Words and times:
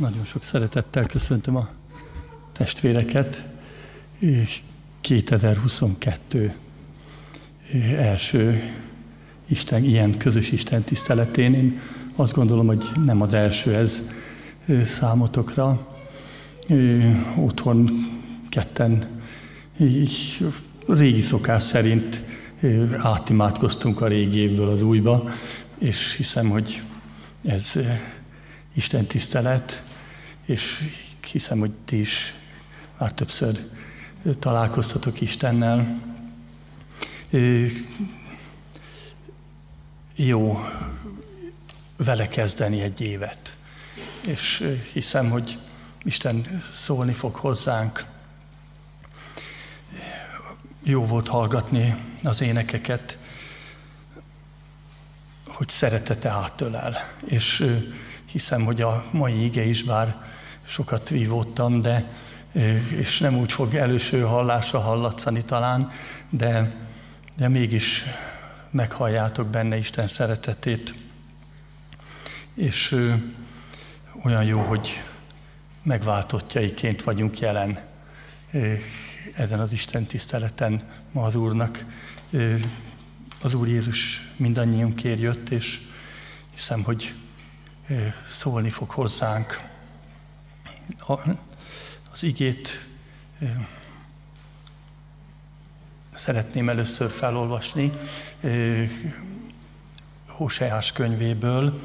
Nagyon 0.00 0.24
sok 0.24 0.42
szeretettel 0.42 1.06
köszöntöm 1.06 1.56
a 1.56 1.68
testvéreket. 2.52 3.42
2022 5.00 6.54
első 7.96 8.72
Isten, 9.46 9.84
ilyen 9.84 10.18
közös 10.18 10.50
Isten 10.50 10.82
tiszteletén. 10.82 11.54
Én 11.54 11.80
azt 12.16 12.34
gondolom, 12.34 12.66
hogy 12.66 12.84
nem 13.04 13.20
az 13.20 13.34
első 13.34 13.74
ez 13.74 14.02
számotokra. 14.82 15.88
Otthon 17.36 17.90
ketten 18.48 19.06
régi 20.86 21.20
szokás 21.20 21.62
szerint 21.62 22.22
átimádkoztunk 22.96 24.00
a 24.00 24.06
régi 24.06 24.38
évből 24.38 24.68
az 24.68 24.82
újba, 24.82 25.30
és 25.78 26.16
hiszem, 26.16 26.48
hogy 26.48 26.82
ez 27.44 27.72
Isten 28.74 29.06
tisztelet, 29.06 29.88
és 30.50 30.84
hiszem, 31.30 31.58
hogy 31.58 31.70
ti 31.84 31.98
is 31.98 32.34
már 32.98 33.12
többször 33.12 33.68
találkoztatok 34.38 35.20
Istennel. 35.20 36.00
Jó 40.14 40.64
vele 41.96 42.28
kezdeni 42.28 42.80
egy 42.80 43.00
évet, 43.00 43.56
és 44.26 44.74
hiszem, 44.92 45.30
hogy 45.30 45.58
Isten 46.02 46.62
szólni 46.72 47.12
fog 47.12 47.34
hozzánk. 47.34 48.04
Jó 50.82 51.04
volt 51.04 51.28
hallgatni 51.28 51.96
az 52.22 52.40
énekeket, 52.40 53.18
hogy 55.46 55.68
szeretete 55.68 56.28
átölel. 56.28 56.96
És 57.24 57.66
hiszem, 58.24 58.64
hogy 58.64 58.80
a 58.80 59.04
mai 59.12 59.44
ige 59.44 59.64
is, 59.64 59.82
bár 59.82 60.29
sokat 60.70 61.08
vívódtam, 61.08 61.80
de 61.80 62.10
és 62.96 63.18
nem 63.18 63.38
úgy 63.38 63.52
fog 63.52 63.74
előső 63.74 64.20
hallásra 64.20 64.80
hallatszani 64.80 65.44
talán, 65.44 65.90
de, 66.28 66.74
de 67.36 67.48
mégis 67.48 68.04
meghalljátok 68.70 69.46
benne 69.46 69.76
Isten 69.76 70.08
szeretetét. 70.08 70.94
És 72.54 72.92
ö, 72.92 73.14
olyan 74.24 74.44
jó, 74.44 74.60
hogy 74.60 75.02
megváltottjaiként 75.82 77.02
vagyunk 77.02 77.38
jelen 77.38 77.78
ö, 78.52 78.72
ezen 79.34 79.60
az 79.60 79.72
Isten 79.72 80.06
tiszteleten 80.06 80.82
ma 81.12 81.22
az 81.22 81.34
Úrnak. 81.34 81.84
Ö, 82.30 82.54
az 83.42 83.54
Úr 83.54 83.68
Jézus 83.68 84.32
mindannyiunkért 84.36 85.20
jött, 85.20 85.48
és 85.48 85.80
hiszem, 86.50 86.82
hogy 86.82 87.14
szólni 88.24 88.70
fog 88.70 88.90
hozzánk. 88.90 89.68
Az 92.12 92.22
igét 92.22 92.86
szeretném 96.14 96.68
először 96.68 97.10
felolvasni 97.10 97.92
Hóseás 100.26 100.92
könyvéből. 100.92 101.80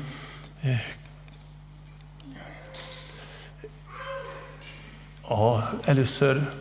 A, 5.21 5.59
először, 5.83 6.51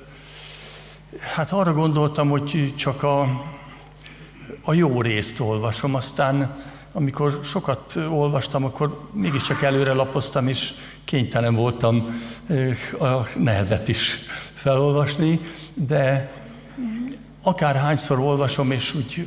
hát 1.34 1.50
arra 1.50 1.72
gondoltam, 1.72 2.28
hogy 2.28 2.74
csak 2.76 3.02
a, 3.02 3.22
a 4.62 4.72
jó 4.72 5.02
részt 5.02 5.40
olvasom, 5.40 5.94
aztán 5.94 6.62
amikor 6.92 7.40
sokat 7.44 7.96
olvastam, 7.96 8.64
akkor 8.64 9.08
mégiscsak 9.12 9.62
előre 9.62 9.92
lapoztam, 9.92 10.48
és 10.48 10.72
kénytelen 11.04 11.54
voltam 11.54 12.20
a 13.00 13.38
nehezet 13.38 13.88
is 13.88 14.18
felolvasni, 14.54 15.40
de 15.74 16.32
akár 17.42 17.76
hányszor 17.76 18.18
olvasom, 18.18 18.70
és 18.70 18.94
úgy 18.94 19.26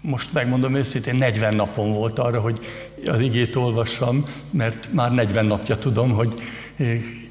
most 0.00 0.32
megmondom 0.32 0.74
őszintén, 0.74 1.14
40 1.14 1.54
napon 1.54 1.92
volt 1.92 2.18
arra, 2.18 2.40
hogy 2.40 2.60
az 3.06 3.20
igét 3.20 3.56
olvassam, 3.56 4.24
mert 4.50 4.92
már 4.92 5.12
40 5.12 5.46
napja 5.46 5.78
tudom, 5.78 6.12
hogy, 6.12 6.42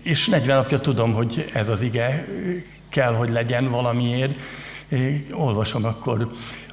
és 0.01 0.27
40 0.27 0.57
napja 0.57 0.79
tudom, 0.79 1.13
hogy 1.13 1.45
ez 1.53 1.67
az 1.67 1.81
ige 1.81 2.27
kell, 2.89 3.13
hogy 3.13 3.29
legyen 3.29 3.69
valamiért, 3.69 4.39
olvasom 5.31 5.85
akkor 5.85 6.31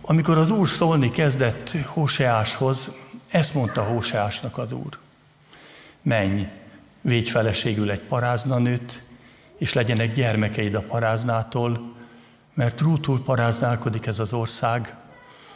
amikor 0.09 0.39
az 0.39 0.51
Úr 0.51 0.69
szólni 0.69 1.11
kezdett 1.11 1.77
Hóseáshoz, 1.87 2.97
ezt 3.31 3.55
mondta 3.55 3.83
Hóseásnak 3.83 4.59
az 4.59 4.73
Úr. 4.73 4.99
Menj, 6.03 6.47
védj 7.07 7.31
feleségül 7.31 7.91
egy 7.91 8.01
paráznanőt, 8.01 9.03
és 9.57 9.73
legyenek 9.73 10.15
gyermekeid 10.15 10.75
a 10.75 10.81
paráznától, 10.81 11.95
mert 12.55 12.81
rútul 12.81 13.23
paráználkodik 13.23 14.07
ez 14.07 14.19
az 14.19 14.33
ország, 14.33 14.97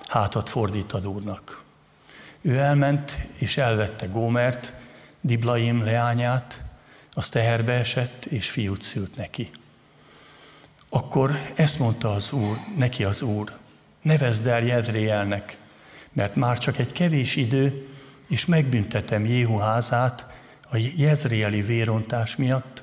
hátat 0.09 0.49
fordít 0.49 0.93
az 0.93 1.05
Úrnak. 1.05 1.63
Ő 2.41 2.59
elment 2.59 3.17
és 3.33 3.57
elvette 3.57 4.07
Gómert, 4.07 4.73
Diblaim 5.21 5.85
leányát, 5.85 6.63
az 7.13 7.29
teherbe 7.29 7.73
esett, 7.73 8.25
és 8.25 8.51
fiút 8.51 8.83
szült 8.83 9.17
neki. 9.17 9.51
Akkor 10.89 11.39
ezt 11.55 11.79
mondta 11.79 12.13
az 12.13 12.33
Úr, 12.33 12.57
neki 12.77 13.05
az 13.05 13.23
Úr, 13.23 13.53
nevezd 14.03 14.47
el 14.47 14.63
Jezréelnek, 14.63 15.57
mert 16.13 16.35
már 16.35 16.59
csak 16.59 16.79
egy 16.79 16.93
kevés 16.93 17.37
idő, 17.37 17.89
és 18.29 18.47
megbüntetem 18.47 19.25
Jéhu 19.25 19.57
házát 19.57 20.30
a 20.71 20.77
jezréeli 20.97 21.61
vérontás 21.61 22.37
miatt, 22.37 22.83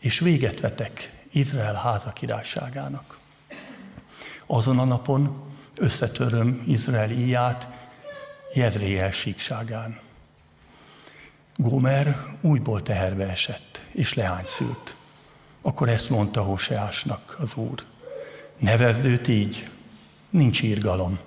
és 0.00 0.18
véget 0.18 0.60
vetek 0.60 1.24
Izrael 1.30 1.74
háza 1.74 2.10
királyságának. 2.10 3.18
Azon 4.46 4.78
a 4.78 4.84
napon 4.84 5.42
összetöröm 5.76 6.62
Izrael 6.66 7.10
íját 7.10 7.68
Jezréel 8.54 9.10
síkságán. 9.10 9.98
Gomer 11.56 12.36
újból 12.40 12.82
teherbe 12.82 13.28
esett, 13.28 13.82
és 13.92 14.14
leány 14.14 14.46
szült. 14.46 14.96
Akkor 15.62 15.88
ezt 15.88 16.10
mondta 16.10 16.42
Hoseásnak 16.42 17.36
az 17.40 17.54
úr. 17.54 17.84
Nevezd 18.58 19.04
őt 19.04 19.28
így, 19.28 19.70
nincs 20.30 20.62
írgalom, 20.62 21.18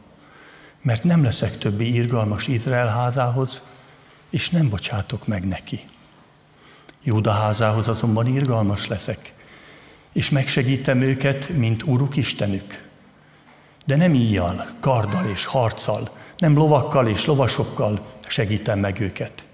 mert 0.81 1.03
nem 1.03 1.23
leszek 1.23 1.57
többi 1.57 1.93
írgalmas 1.93 2.47
Izrael 2.47 2.87
házához, 2.87 3.61
és 4.29 4.49
nem 4.49 4.69
bocsátok 4.69 5.27
meg 5.27 5.47
neki. 5.47 5.85
Júda 7.03 7.31
házához 7.31 7.87
azonban 7.87 8.27
írgalmas 8.27 8.87
leszek, 8.87 9.33
és 10.13 10.29
megsegítem 10.29 11.01
őket, 11.01 11.49
mint 11.49 11.83
Uruk 11.83 12.15
Istenük. 12.15 12.89
De 13.85 13.95
nem 13.95 14.13
íjjal, 14.13 14.67
karddal 14.79 15.25
és 15.25 15.45
harccal, 15.45 16.09
nem 16.37 16.55
lovakkal 16.55 17.07
és 17.07 17.25
lovasokkal 17.25 18.13
segítem 18.27 18.79
meg 18.79 18.99
őket. 18.99 19.45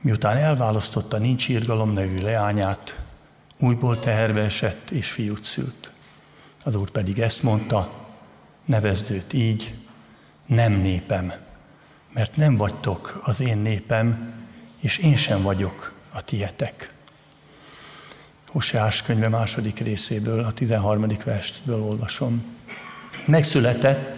Miután 0.00 0.36
elválasztotta 0.36 1.18
nincs 1.18 1.48
írgalom 1.48 1.92
nevű 1.92 2.18
leányát, 2.18 2.98
újból 3.58 3.98
teherbe 3.98 4.40
esett 4.40 4.90
és 4.90 5.10
fiút 5.10 5.44
szült. 5.44 5.92
Az 6.64 6.74
úr 6.74 6.90
pedig 6.90 7.18
ezt 7.18 7.42
mondta, 7.42 7.92
nevezd 8.64 9.10
őt 9.10 9.32
így, 9.32 9.74
nem 10.46 10.72
népem, 10.72 11.32
mert 12.12 12.36
nem 12.36 12.56
vagytok 12.56 13.20
az 13.22 13.40
én 13.40 13.58
népem, 13.58 14.32
és 14.80 14.98
én 14.98 15.16
sem 15.16 15.42
vagyok 15.42 15.92
a 16.12 16.22
tietek. 16.22 16.92
Hoseás 18.48 19.02
könyve 19.02 19.28
második 19.28 19.78
részéből, 19.78 20.44
a 20.44 20.52
13. 20.52 21.06
versből 21.24 21.82
olvasom. 21.82 22.56
Megszületett, 23.26 24.16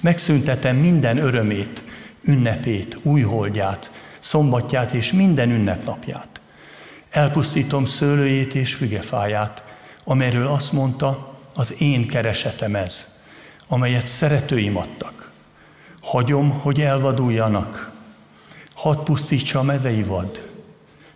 megszüntetem 0.00 0.76
minden 0.76 1.18
örömét, 1.18 1.82
ünnepét, 2.22 2.98
újholdját, 3.02 3.90
szombatját 4.18 4.92
és 4.92 5.12
minden 5.12 5.50
ünnepnapját. 5.50 6.40
Elpusztítom 7.10 7.84
szőlőjét 7.84 8.54
és 8.54 8.74
fügefáját, 8.74 9.62
amelyről 10.04 10.46
azt 10.46 10.72
mondta, 10.72 11.38
az 11.54 11.74
én 11.78 12.08
keresetem 12.08 12.74
ez, 12.74 13.20
amelyet 13.66 14.06
szeretőim 14.06 14.76
adtak. 14.76 15.15
Hagyom, 16.06 16.50
hogy 16.50 16.80
elvaduljanak. 16.80 17.90
Hadd 18.74 19.04
pusztítsa 19.04 19.58
a 19.58 19.62
mezei 19.62 20.02
vad. 20.02 20.50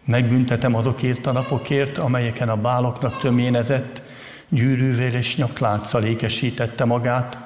Megbüntetem 0.05 0.75
azokért 0.75 1.27
a 1.27 1.33
napokért, 1.33 1.99
amelyeken 1.99 2.49
a 2.49 2.57
báloknak 2.57 3.19
töménezett, 3.19 4.03
gyűrűvel 4.49 5.15
és 5.15 5.37
nyaklánccal 5.37 6.05
ékesítette 6.05 6.85
magát, 6.85 7.39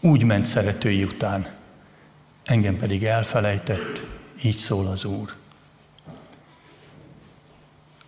úgy 0.00 0.24
ment 0.24 0.44
szeretői 0.44 1.02
után. 1.02 1.46
Engem 2.44 2.76
pedig 2.76 3.04
elfelejtett, 3.04 4.02
így 4.42 4.56
szól 4.56 4.86
az 4.86 5.04
Úr. 5.04 5.32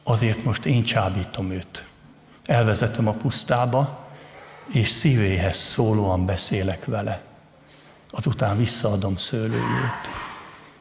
Azért 0.02 0.44
most 0.44 0.66
én 0.66 0.84
csábítom 0.84 1.50
őt. 1.50 1.86
Elvezetem 2.46 3.08
a 3.08 3.12
pusztába, 3.12 4.08
és 4.72 4.88
szívéhez 4.88 5.56
szólóan 5.56 6.26
beszélek 6.26 6.84
vele. 6.84 7.25
Azután 8.10 8.56
visszaadom 8.56 9.16
szőlőjét. 9.16 10.10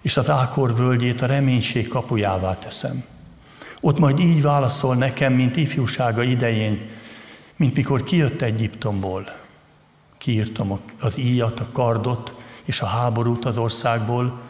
és 0.02 0.18
az 0.18 0.30
Ákor 0.30 0.76
völgyét 0.76 1.22
a 1.22 1.26
reménység 1.26 1.88
kapujává 1.88 2.58
teszem. 2.58 3.04
Ott 3.82 4.00
majd 4.00 4.20
így 4.20 4.42
válaszol 4.42 4.96
nekem, 4.96 5.34
mint 5.34 5.56
ifjúsága 5.56 6.24
idején, 6.24 6.90
mint 7.56 7.76
mikor 7.76 8.04
kijött 8.04 8.42
Egyiptomból. 8.42 9.36
Kiírtam 10.18 10.80
az 11.00 11.18
íjat, 11.18 11.60
a 11.60 11.68
kardot 11.72 12.36
és 12.64 12.82
a 12.82 12.86
háborút 12.86 13.46
az 13.46 13.58
országból, 13.58 14.42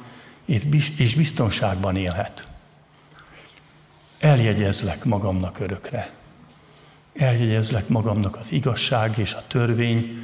és 0.97 1.15
biztonságban 1.15 1.95
élhet. 1.95 2.47
Eljegyezlek 4.19 5.03
magamnak 5.03 5.59
örökre. 5.59 6.11
Eljegyezlek 7.15 7.87
magamnak 7.87 8.35
az 8.35 8.51
igazság 8.51 9.17
és 9.17 9.33
a 9.33 9.43
törvény, 9.47 10.17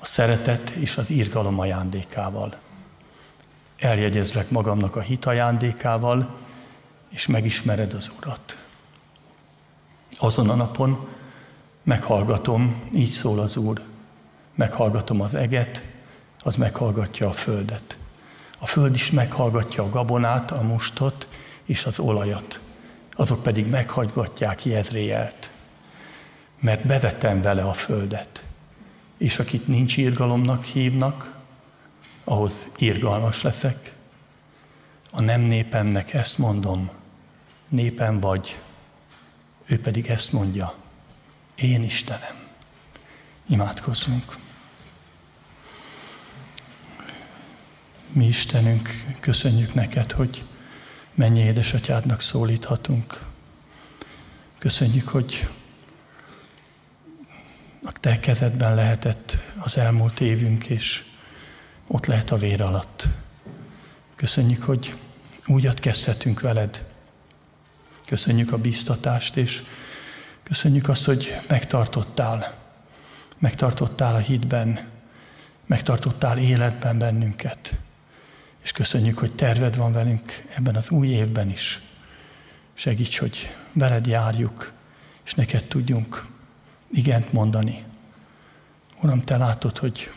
a 0.00 0.06
szeretet 0.06 0.70
és 0.70 0.96
az 0.96 1.10
írgalom 1.10 1.58
ajándékával. 1.58 2.54
Eljegyezlek 3.78 4.50
magamnak 4.50 4.96
a 4.96 5.00
hit 5.00 5.24
ajándékával, 5.24 6.36
és 7.08 7.26
megismered 7.26 7.94
az 7.94 8.10
Urat. 8.18 8.56
Azon 10.18 10.48
a 10.48 10.54
napon 10.54 11.08
meghallgatom, 11.82 12.90
így 12.94 13.08
szól 13.08 13.38
az 13.38 13.56
Úr, 13.56 13.80
meghallgatom 14.54 15.20
az 15.20 15.34
eget, 15.34 15.82
az 16.42 16.56
meghallgatja 16.56 17.28
a 17.28 17.32
földet. 17.32 17.96
A 18.58 18.66
föld 18.66 18.94
is 18.94 19.10
meghallgatja 19.10 19.82
a 19.82 19.88
gabonát, 19.88 20.50
a 20.50 20.62
mustot 20.62 21.28
és 21.64 21.84
az 21.84 21.98
olajat. 21.98 22.60
Azok 23.12 23.42
pedig 23.42 23.66
meghallgatják 23.70 24.64
Jezréelt. 24.64 25.50
Mert 26.60 26.86
bevetem 26.86 27.42
vele 27.42 27.62
a 27.62 27.72
földet. 27.72 28.42
És 29.20 29.38
akit 29.38 29.66
nincs 29.66 29.96
írgalomnak 29.96 30.64
hívnak, 30.64 31.36
ahhoz 32.24 32.68
írgalmas 32.78 33.42
leszek. 33.42 33.94
A 35.10 35.20
nem 35.20 35.40
népemnek 35.40 36.12
ezt 36.12 36.38
mondom, 36.38 36.90
népem 37.68 38.20
vagy, 38.20 38.60
ő 39.66 39.80
pedig 39.80 40.06
ezt 40.06 40.32
mondja, 40.32 40.74
én 41.54 41.82
Istenem. 41.82 42.34
Imádkozzunk. 43.48 44.36
Mi 48.12 48.26
Istenünk, 48.26 48.88
köszönjük 49.20 49.74
neked, 49.74 50.12
hogy 50.12 50.44
mennyi 51.14 51.40
édesatyádnak 51.40 52.20
szólíthatunk. 52.20 53.26
Köszönjük, 54.58 55.08
hogy 55.08 55.48
a 57.84 57.92
te 57.92 58.18
kezedben 58.18 58.74
lehetett 58.74 59.36
az 59.58 59.76
elmúlt 59.76 60.20
évünk, 60.20 60.66
és 60.66 61.04
ott 61.86 62.06
lehet 62.06 62.30
a 62.30 62.36
vér 62.36 62.62
alatt. 62.62 63.08
Köszönjük, 64.16 64.62
hogy 64.62 64.96
úgy 65.46 65.74
kezdhetünk 65.74 66.40
veled. 66.40 66.84
Köszönjük 68.06 68.52
a 68.52 68.58
biztatást, 68.58 69.36
és 69.36 69.62
köszönjük 70.42 70.88
azt, 70.88 71.04
hogy 71.04 71.40
megtartottál. 71.48 72.54
Megtartottál 73.38 74.14
a 74.14 74.18
hitben, 74.18 74.88
megtartottál 75.66 76.38
életben 76.38 76.98
bennünket. 76.98 77.74
És 78.62 78.72
köszönjük, 78.72 79.18
hogy 79.18 79.34
terved 79.34 79.76
van 79.76 79.92
velünk 79.92 80.44
ebben 80.56 80.76
az 80.76 80.90
új 80.90 81.08
évben 81.08 81.50
is. 81.50 81.80
Segíts, 82.74 83.18
hogy 83.18 83.54
veled 83.72 84.06
járjuk, 84.06 84.72
és 85.24 85.34
neked 85.34 85.64
tudjunk 85.64 86.26
igent 86.92 87.32
mondani. 87.32 87.84
Uram, 89.02 89.20
te 89.20 89.36
látod, 89.36 89.78
hogy 89.78 90.12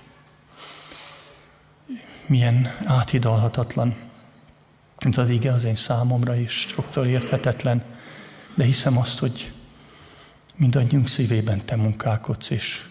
milyen 2.26 2.68
áthidalhatatlan, 2.86 3.96
mint 5.04 5.18
az 5.18 5.30
ige 5.30 5.52
az 5.54 5.64
én 5.64 5.76
számomra 5.76 6.36
is, 6.36 6.52
sokszor 6.52 7.08
érthetetlen, 7.08 7.84
de 8.56 8.64
hiszem 8.64 8.98
azt, 8.98 9.20
hogy 9.20 9.52
mindannyiunk 10.56 11.08
szívében 11.08 11.66
te 11.66 11.76
munkálkodsz, 11.76 12.50
és 12.50 12.86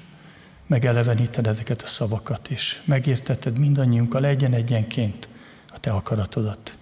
megeleveníted 0.67 1.47
ezeket 1.47 1.83
a 1.83 1.87
szavakat, 1.87 2.49
és 2.49 2.83
megérteted 2.85 3.59
mindannyiunkkal 3.59 4.21
legyen 4.21 4.55
egyenként 4.55 5.29
a 5.69 5.79
te 5.81 5.91
akaratodat. 5.91 6.77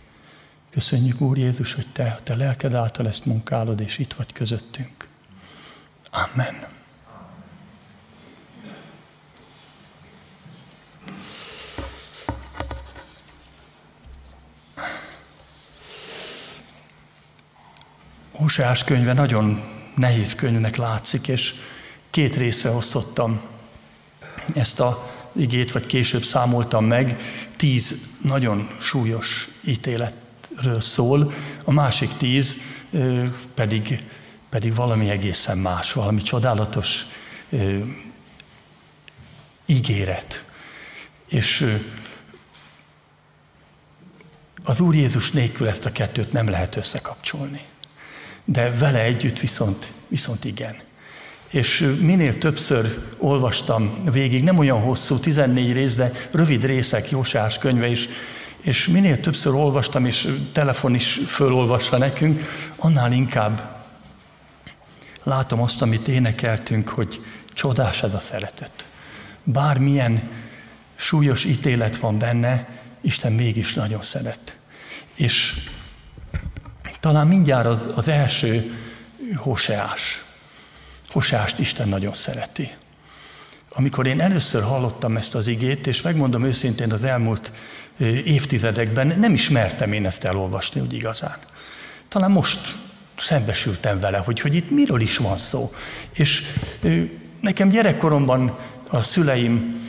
Köszönjük, 0.71 1.21
Úr 1.21 1.39
Jézus, 1.39 1.75
hogy 1.75 1.87
te, 1.93 2.17
a 2.19 2.23
te 2.23 2.35
lelked 2.35 2.75
által 2.75 3.07
ezt 3.07 3.27
munkálod, 3.27 3.81
és 3.81 3.99
itt 3.99 4.13
vagy 4.13 4.33
közöttünk. 4.33 5.09
Amen. 6.11 6.80
Hoseás 18.51 18.85
könyve 18.85 19.13
nagyon 19.13 19.63
nehéz 19.95 20.35
könyvnek 20.35 20.77
látszik, 20.77 21.29
és 21.29 21.55
két 22.11 22.37
részre 22.37 22.71
osztottam 22.71 23.41
ezt 24.55 24.81
a 24.81 25.11
igét, 25.33 25.73
vagy 25.73 25.87
később 25.87 26.23
számoltam 26.23 26.85
meg, 26.85 27.21
tíz 27.57 28.09
nagyon 28.23 28.71
súlyos 28.81 29.49
ítéletről 29.65 30.81
szól, 30.81 31.33
a 31.65 31.73
másik 31.73 32.17
tíz 32.17 32.57
pedig, 33.55 34.05
pedig 34.49 34.75
valami 34.75 35.11
egészen 35.11 35.59
más, 35.59 35.93
valami 35.93 36.23
csodálatos 36.23 37.05
ígéret. 39.67 40.45
És 41.29 41.79
az 44.65 44.81
Úr 44.81 44.95
Jézus 44.95 45.31
nélkül 45.31 45.69
ezt 45.69 45.85
a 45.85 45.93
kettőt 45.93 46.33
nem 46.33 46.49
lehet 46.49 46.77
összekapcsolni 46.77 47.70
de 48.45 48.71
vele 48.71 49.03
együtt 49.03 49.41
viszont, 49.41 49.87
viszont 50.09 50.45
igen. 50.45 50.77
És 51.49 51.95
minél 52.01 52.39
többször 52.39 52.99
olvastam 53.19 54.05
végig, 54.13 54.45
nem 54.45 54.59
olyan 54.59 54.81
hosszú, 54.81 55.19
14 55.19 55.73
rész, 55.73 55.97
de 55.97 56.13
rövid 56.31 56.65
részek, 56.65 57.11
Jósás 57.11 57.59
könyve 57.59 57.87
is, 57.87 58.09
és 58.61 58.89
minél 58.89 59.21
többször 59.21 59.55
olvastam, 59.55 60.07
és 60.07 60.29
telefon 60.53 60.95
is 60.95 61.21
fölolvassa 61.27 61.99
nekünk, 61.99 62.43
annál 62.77 63.13
inkább 63.13 63.83
látom 65.23 65.63
azt, 65.63 65.83
amit 65.83 66.09
énekeltünk, 66.09 66.89
hogy 66.89 67.21
csodás 67.53 68.03
ez 68.03 68.15
a 68.15 68.21
szeretet. 68.21 68.89
Bármilyen 69.45 70.31
súlyos 70.97 71.45
ítélet 71.45 71.97
van 71.97 72.19
benne, 72.19 72.69
Isten 73.01 73.33
mégis 73.33 73.75
nagyon 73.75 74.03
szeret. 74.03 74.57
És 75.15 75.69
talán 77.01 77.27
mindjárt 77.27 77.67
az, 77.67 77.89
az 77.95 78.09
első 78.09 78.75
Hoseás. 79.37 80.25
Hoseást 81.09 81.59
Isten 81.59 81.89
nagyon 81.89 82.15
szereti. 82.15 82.71
Amikor 83.69 84.07
én 84.07 84.21
először 84.21 84.63
hallottam 84.63 85.17
ezt 85.17 85.35
az 85.35 85.47
igét, 85.47 85.87
és 85.87 86.03
megmondom 86.03 86.45
őszintén 86.45 86.93
az 86.93 87.05
elmúlt 87.05 87.53
évtizedekben 88.25 89.07
nem 89.19 89.33
ismertem 89.33 89.93
én 89.93 90.07
ezt 90.07 90.25
elolvasni 90.25 90.81
úgy 90.81 90.93
igazán. 90.93 91.37
Talán 92.09 92.31
most 92.31 92.77
szembesültem 93.17 94.01
vele, 94.01 94.19
hogy, 94.19 94.41
hogy 94.41 94.55
itt 94.55 94.71
miről 94.71 95.01
is 95.01 95.17
van 95.17 95.37
szó. 95.37 95.73
És 96.13 96.43
nekem 97.41 97.69
gyerekkoromban 97.69 98.59
a 98.91 99.03
szüleim 99.03 99.81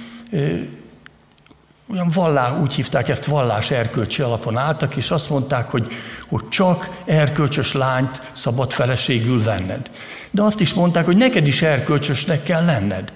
olyan 1.91 2.09
vallá, 2.13 2.59
úgy 2.59 2.73
hívták 2.73 3.09
ezt, 3.09 3.25
vallás 3.25 3.71
erkölcsi 3.71 4.21
alapon 4.21 4.57
álltak, 4.57 4.95
és 4.95 5.11
azt 5.11 5.29
mondták, 5.29 5.69
hogy, 5.69 5.91
hogy 6.29 6.47
csak 6.47 7.01
erkölcsös 7.05 7.73
lányt 7.73 8.21
szabad 8.31 8.71
feleségül 8.71 9.43
venned. 9.43 9.91
De 10.31 10.41
azt 10.41 10.59
is 10.59 10.73
mondták, 10.73 11.05
hogy 11.05 11.17
neked 11.17 11.47
is 11.47 11.61
erkölcsösnek 11.61 12.43
kell 12.43 12.65
lenned. 12.65 13.13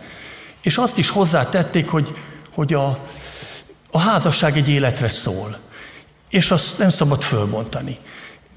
És 0.62 0.78
azt 0.78 0.98
is 0.98 1.10
hozzátették, 1.10 1.90
hogy, 1.90 2.18
hogy 2.54 2.74
a, 2.74 3.00
a 3.92 4.00
házasság 4.00 4.58
egy 4.58 4.70
életre 4.70 5.10
szól. 5.10 5.58
És 6.30 6.52
azt 6.52 6.78
nem 6.78 6.90
szabad 6.90 7.22
fölbontani. 7.22 7.98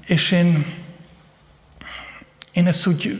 És 0.05 0.31
én, 0.31 0.65
én 2.51 2.67
ezt 2.67 2.87
úgy 2.87 3.19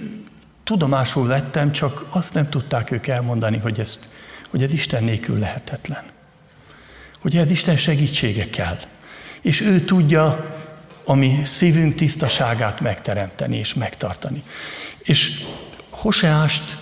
tudomásul 0.64 1.28
vettem, 1.28 1.72
csak 1.72 2.06
azt 2.10 2.34
nem 2.34 2.50
tudták 2.50 2.92
ők 2.92 3.08
elmondani, 3.08 3.58
hogy, 3.58 3.80
ezt, 3.80 4.10
hogy 4.50 4.64
ez 4.64 4.74
Isten 4.74 5.04
nélkül 5.04 5.40
lehetetlen 5.40 6.18
hogy 7.22 7.38
ez 7.38 7.52
Isten 7.52 7.78
segítsége 7.78 8.50
kell. 8.50 8.78
És 9.42 9.62
ő 9.62 9.80
tudja 9.80 10.56
a 11.06 11.14
mi 11.14 11.42
szívünk 11.44 11.96
tisztaságát 11.96 12.80
megteremteni 12.80 13.58
és 13.58 13.74
megtartani. 13.74 14.44
És 15.00 15.44
Hoseást 15.90 16.78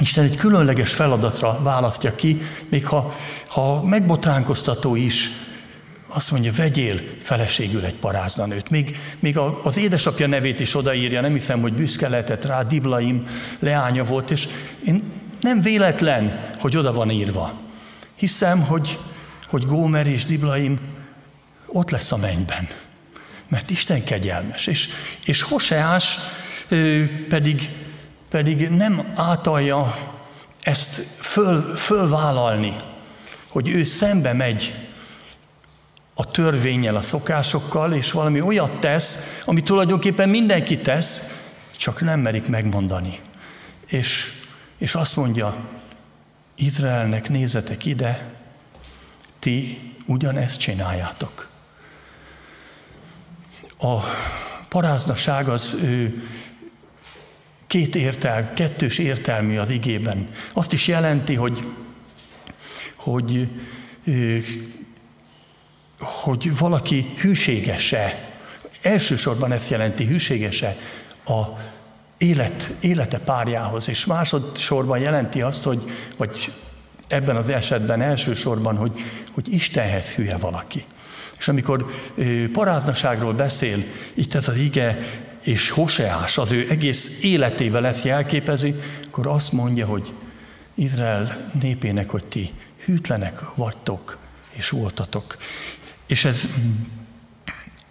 Isten 0.00 0.24
egy 0.24 0.36
különleges 0.36 0.92
feladatra 0.92 1.60
választja 1.62 2.14
ki, 2.14 2.40
még 2.68 2.86
ha, 2.86 3.14
ha 3.46 3.82
megbotránkoztató 3.82 4.96
is, 4.96 5.30
azt 6.08 6.30
mondja, 6.30 6.52
vegyél 6.52 7.00
feleségül 7.22 7.84
egy 7.84 7.94
paráznanőt. 7.94 8.70
Még, 8.70 8.96
még 9.18 9.38
az 9.62 9.76
édesapja 9.76 10.26
nevét 10.26 10.60
is 10.60 10.74
odaírja, 10.74 11.20
nem 11.20 11.32
hiszem, 11.32 11.60
hogy 11.60 11.72
büszke 11.72 12.08
lehetett 12.08 12.44
rá, 12.44 12.62
Diblaim 12.62 13.26
leánya 13.60 14.04
volt, 14.04 14.30
és 14.30 14.48
én 14.84 15.02
nem 15.40 15.60
véletlen, 15.60 16.50
hogy 16.58 16.76
oda 16.76 16.92
van 16.92 17.10
írva. 17.10 17.67
Hiszem, 18.18 18.62
hogy, 18.62 18.98
hogy 19.46 19.66
Gómer 19.66 20.06
és 20.06 20.24
Diblaim 20.24 20.78
ott 21.66 21.90
lesz 21.90 22.12
a 22.12 22.16
mennyben. 22.16 22.68
Mert 23.48 23.70
Isten 23.70 24.04
kegyelmes. 24.04 24.66
És, 24.66 24.88
és 25.24 25.42
Hoseás 25.42 26.18
pedig, 27.28 27.68
pedig 28.28 28.68
nem 28.68 29.12
átalja 29.14 29.94
ezt 30.60 30.94
föl, 31.18 31.76
fölvállalni, 31.76 32.76
hogy 33.48 33.68
ő 33.68 33.84
szembe 33.84 34.32
megy 34.32 34.88
a 36.14 36.30
törvényel, 36.30 36.96
a 36.96 37.00
szokásokkal, 37.00 37.92
és 37.92 38.12
valami 38.12 38.40
olyat 38.40 38.80
tesz, 38.80 39.40
ami 39.44 39.62
tulajdonképpen 39.62 40.28
mindenki 40.28 40.78
tesz, 40.78 41.40
csak 41.76 42.00
nem 42.00 42.20
merik 42.20 42.48
megmondani. 42.48 43.20
És, 43.86 44.32
és 44.78 44.94
azt 44.94 45.16
mondja, 45.16 45.56
Izraelnek 46.58 47.28
nézzetek 47.28 47.84
ide, 47.84 48.34
ti 49.38 49.80
ugyanezt 50.06 50.58
csináljátok. 50.58 51.50
A 53.78 53.98
paráznaság 54.68 55.48
az 55.48 55.78
ő, 55.82 56.28
két 57.66 57.94
értel, 57.94 58.54
kettős 58.54 58.98
értelmű 58.98 59.58
az 59.58 59.70
igében. 59.70 60.28
Azt 60.52 60.72
is 60.72 60.86
jelenti, 60.86 61.34
hogy, 61.34 61.66
hogy, 62.96 63.48
hogy 65.98 66.58
valaki 66.58 67.12
hűségese, 67.20 68.32
elsősorban 68.82 69.52
ezt 69.52 69.70
jelenti 69.70 70.04
hűségese 70.04 70.76
a 71.24 71.42
élet, 72.18 72.72
élete 72.80 73.18
párjához, 73.18 73.88
és 73.88 74.06
másodszorban 74.06 74.98
jelenti 74.98 75.42
azt, 75.42 75.64
hogy, 75.64 75.90
vagy 76.16 76.52
ebben 77.08 77.36
az 77.36 77.48
esetben 77.48 78.00
elsősorban, 78.00 78.76
hogy, 78.76 79.00
hogy 79.34 79.52
Istenhez 79.52 80.12
hülye 80.12 80.36
valaki. 80.36 80.84
És 81.38 81.48
amikor 81.48 81.86
paráznaságról 82.52 83.32
beszél, 83.32 83.82
itt 84.14 84.34
ez 84.34 84.48
az 84.48 84.56
ige, 84.56 84.98
és 85.42 85.70
Hoseás 85.70 86.38
az 86.38 86.52
ő 86.52 86.66
egész 86.70 87.22
életével 87.22 87.86
ezt 87.86 88.04
jelképezi, 88.04 88.74
akkor 89.06 89.26
azt 89.26 89.52
mondja, 89.52 89.86
hogy 89.86 90.12
Izrael 90.74 91.50
népének, 91.60 92.10
hogy 92.10 92.26
ti 92.26 92.52
hűtlenek 92.84 93.40
vagytok 93.54 94.18
és 94.50 94.70
voltatok. 94.70 95.38
És, 96.06 96.24
ez, 96.24 96.48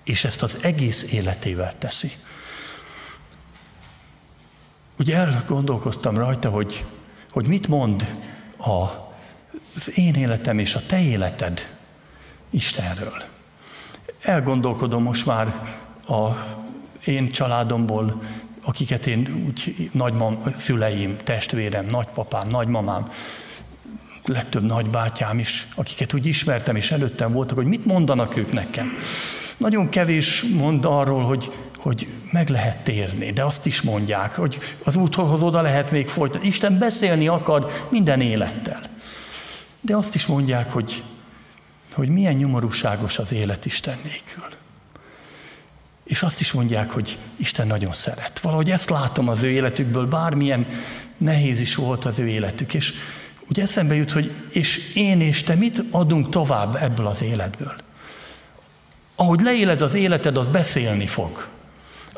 és 0.04 0.24
ezt 0.24 0.44
az 0.44 0.58
egész 0.62 1.12
életével 1.12 1.74
teszi. 1.78 2.12
Ugye 5.00 5.16
elgondolkoztam 5.16 6.18
rajta, 6.18 6.50
hogy, 6.50 6.86
hogy 7.32 7.48
mit 7.48 7.68
mond 7.68 8.16
a, 8.58 8.72
az 9.76 9.98
én 9.98 10.14
életem 10.14 10.60
és 10.60 10.76
a 10.76 10.86
te 10.86 11.02
életed 11.02 11.76
Istenről. 12.50 13.24
Elgondolkodom 14.22 15.04
most 15.04 15.26
már 15.26 15.48
a 16.08 16.30
én 17.06 17.30
családomból, 17.30 18.22
akiket 18.64 19.08
én 19.08 19.46
úgy 19.48 19.90
nagymam, 19.92 20.42
szüleim, 20.54 21.18
testvérem, 21.24 21.86
nagypapám, 21.86 22.48
nagymamám, 22.48 23.12
legtöbb 24.26 24.64
nagybátyám 24.64 25.40
is, 25.40 25.68
akiket 25.76 26.14
úgy 26.14 26.26
ismertem 26.26 26.76
és 26.76 26.92
előttem 26.92 27.32
voltak, 27.32 27.58
hogy 27.58 27.66
mit 27.66 27.86
mondanak 27.86 28.38
ők 28.38 28.52
nekem. 28.52 28.92
Nagyon 29.58 29.90
kevés 29.90 30.44
mond 30.44 30.86
arról, 30.86 31.24
hogy, 31.24 31.52
hogy 31.78 32.08
meg 32.32 32.50
lehet 32.50 32.78
térni, 32.84 33.32
de 33.32 33.44
azt 33.44 33.66
is 33.66 33.82
mondják, 33.82 34.36
hogy 34.36 34.58
az 34.84 34.96
úthoz 34.96 35.42
oda 35.42 35.62
lehet 35.62 35.92
még 35.92 36.08
folytatni. 36.08 36.48
Isten 36.48 36.78
beszélni 36.78 37.28
akar 37.28 37.72
minden 37.90 38.22
élettel. 38.22 38.82
De 39.82 39.96
azt 39.96 40.16
is 40.16 40.26
mondják, 40.26 40.72
hogy, 40.72 41.04
hogy 41.94 42.10
milyen 42.10 42.34
nyomorúságos 42.34 43.20
az 43.20 43.34
élet 43.34 43.66
Isten 43.66 43.98
nélkül. 44.04 44.48
És 46.04 46.24
azt 46.24 46.40
is 46.40 46.52
mondják, 46.52 46.92
hogy 46.92 47.18
Isten 47.36 47.68
nagyon 47.68 47.94
szeret. 47.94 48.40
Valahogy 48.40 48.72
ezt 48.72 48.90
látom 48.90 49.28
az 49.28 49.44
ő 49.44 49.50
életükből, 49.50 50.06
bármilyen 50.06 50.68
nehéz 51.18 51.60
is 51.60 51.76
volt 51.76 52.06
az 52.06 52.20
ő 52.20 52.28
életük. 52.28 52.74
És 52.74 52.94
ugye 53.50 53.62
eszembe 53.62 53.96
jut, 53.96 54.12
hogy 54.12 54.32
és 54.50 54.96
én 54.96 55.22
és 55.22 55.44
te 55.44 55.56
mit 55.56 55.84
adunk 55.92 56.30
tovább 56.30 56.76
ebből 56.76 57.08
az 57.08 57.22
életből? 57.22 57.76
Ahogy 59.16 59.42
leéled 59.42 59.82
az 59.82 59.94
életed, 59.94 60.38
az 60.38 60.48
beszélni 60.48 61.08
fog. 61.08 61.48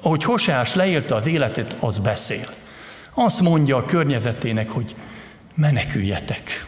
Ahogy 0.02 0.24
Hoseás 0.24 0.74
leélte 0.74 1.16
az 1.16 1.26
életet, 1.26 1.76
az 1.80 1.98
beszél. 1.98 2.50
Azt 3.14 3.42
mondja 3.42 3.78
a 3.78 3.86
környezetének, 3.86 4.72
hogy 4.72 4.96
meneküljetek. 5.56 6.66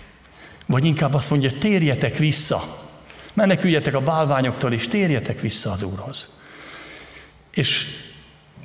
Vagy 0.66 0.86
inkább 0.86 1.14
azt 1.14 1.30
mondja, 1.30 1.58
térjetek 1.58 2.18
vissza. 2.18 2.62
Meneküljetek 3.34 3.94
a 3.96 4.02
bálványoktól, 4.02 4.74
és 4.74 4.88
térjetek 4.88 5.40
vissza 5.40 5.72
az 5.72 5.84
Úrhoz. 5.84 6.30
És 7.52 7.86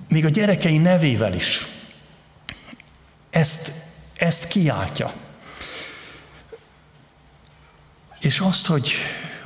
még 0.08 0.24
a 0.24 0.28
gyerekei 0.28 0.78
nevével 0.78 1.34
is 1.34 1.66
ezt, 3.30 3.72
ezt 4.16 4.48
kiáltja. 4.48 5.12
És 8.18 8.40
azt, 8.40 8.66
hogy 8.66 8.92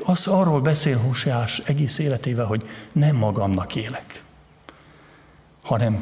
az 0.05 0.27
arról 0.27 0.61
beszél 0.61 0.99
Hoseás 0.99 1.62
egész 1.65 1.99
életével, 1.99 2.47
hogy 2.47 2.69
nem 2.93 3.17
magamnak 3.17 3.75
élek, 3.75 4.23
hanem 5.62 6.00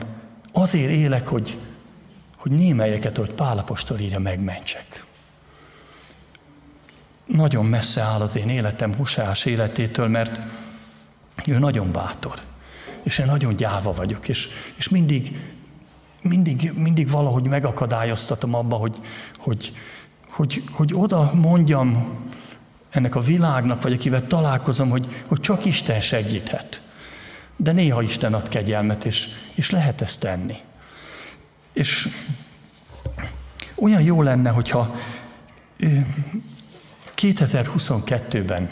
azért 0.52 0.90
élek, 0.90 1.28
hogy, 1.28 1.58
hogy 2.36 2.50
némelyeket, 2.50 3.16
hogy 3.16 3.30
Pálapostól 3.30 3.98
írja, 3.98 4.18
megmentsek. 4.18 5.04
Nagyon 7.26 7.66
messze 7.66 8.00
áll 8.00 8.20
az 8.20 8.36
én 8.36 8.48
életem 8.48 8.94
Hoseás 8.94 9.44
életétől, 9.44 10.08
mert 10.08 10.40
ő 11.46 11.58
nagyon 11.58 11.92
bátor 11.92 12.40
és 13.08 13.18
én 13.18 13.26
nagyon 13.26 13.56
gyáva 13.56 13.92
vagyok, 13.92 14.28
és, 14.28 14.48
és 14.76 14.88
mindig, 14.88 15.40
mindig, 16.22 16.72
mindig 16.74 17.10
valahogy 17.10 17.46
megakadályoztatom 17.46 18.54
abba, 18.54 18.76
hogy, 18.76 19.00
hogy, 19.38 19.72
hogy, 20.30 20.64
hogy 20.72 20.94
oda 20.94 21.32
mondjam 21.34 22.16
ennek 22.90 23.14
a 23.14 23.20
világnak, 23.20 23.82
vagy 23.82 23.92
akivel 23.92 24.26
találkozom, 24.26 24.90
hogy, 24.90 25.22
hogy 25.28 25.40
csak 25.40 25.64
Isten 25.64 26.00
segíthet. 26.00 26.82
De 27.60 27.72
néha 27.72 28.02
Isten 28.02 28.34
ad 28.34 28.48
kegyelmet, 28.48 29.04
és, 29.04 29.28
és 29.54 29.70
lehet 29.70 30.00
ezt 30.00 30.20
tenni. 30.20 30.56
És 31.72 32.08
olyan 33.74 34.02
jó 34.02 34.22
lenne, 34.22 34.50
hogyha 34.50 34.94
2022-ben 37.16 38.68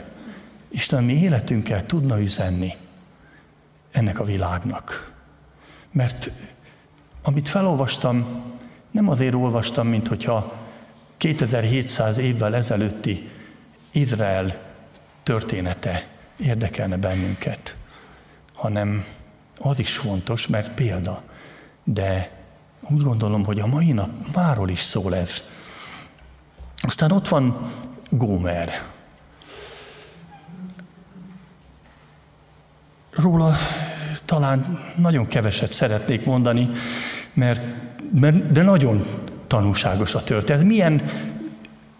Isten 0.69 1.05
mi 1.05 1.12
életünkkel 1.12 1.87
tudna 1.87 2.21
üzenni, 2.21 2.75
ennek 3.90 4.19
a 4.19 4.25
világnak. 4.25 5.12
Mert 5.93 6.31
amit 7.23 7.49
felolvastam, 7.49 8.43
nem 8.90 9.09
azért 9.09 9.35
olvastam, 9.35 9.87
mint 9.87 10.09
hogyha 10.09 10.57
2700 11.16 12.19
évvel 12.19 12.55
ezelőtti 12.55 13.31
Izrael 13.90 14.62
története 15.23 16.07
érdekelne 16.37 16.97
bennünket, 16.97 17.76
hanem 18.57 19.05
az 19.59 19.79
is 19.79 19.97
fontos, 19.97 20.47
mert 20.47 20.75
példa. 20.75 21.23
De 21.85 22.31
úgy 22.91 23.03
gondolom, 23.03 23.45
hogy 23.45 23.61
a 23.61 23.67
mai 23.67 23.93
nap 23.93 24.11
máról 24.35 24.69
is 24.69 24.81
szól 24.81 25.15
ez. 25.15 25.43
Aztán 26.77 27.11
ott 27.11 27.29
van 27.29 27.71
Gómer. 28.11 28.83
Róla 33.11 33.57
talán 34.25 34.79
nagyon 34.97 35.27
keveset 35.27 35.73
szeretnék 35.73 36.25
mondani, 36.25 36.71
mert, 37.33 37.63
mert 38.13 38.53
de 38.53 38.63
nagyon 38.63 39.07
tanulságos 39.47 40.15
a 40.15 40.23
történet. 40.23 40.65
Milyen, 40.65 41.03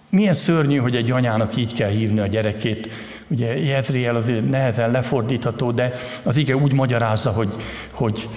milyen 0.09 0.35
szörnyű, 0.35 0.77
hogy 0.77 0.97
egy 0.97 1.11
anyának 1.11 1.57
így 1.57 1.73
kell 1.73 1.91
hívni 1.91 2.21
a 2.21 2.27
gyerekét. 2.27 2.89
Ugye 3.29 3.59
Jezriel 3.59 4.17
azért 4.17 4.51
nehezen 4.51 4.91
lefordítható, 4.91 5.73
de 5.73 5.93
az 6.25 6.37
ige 6.37 6.57
úgy 6.57 6.73
magyarázza, 6.73 7.31
hogy, 7.31 7.49
hogy, 7.91 8.29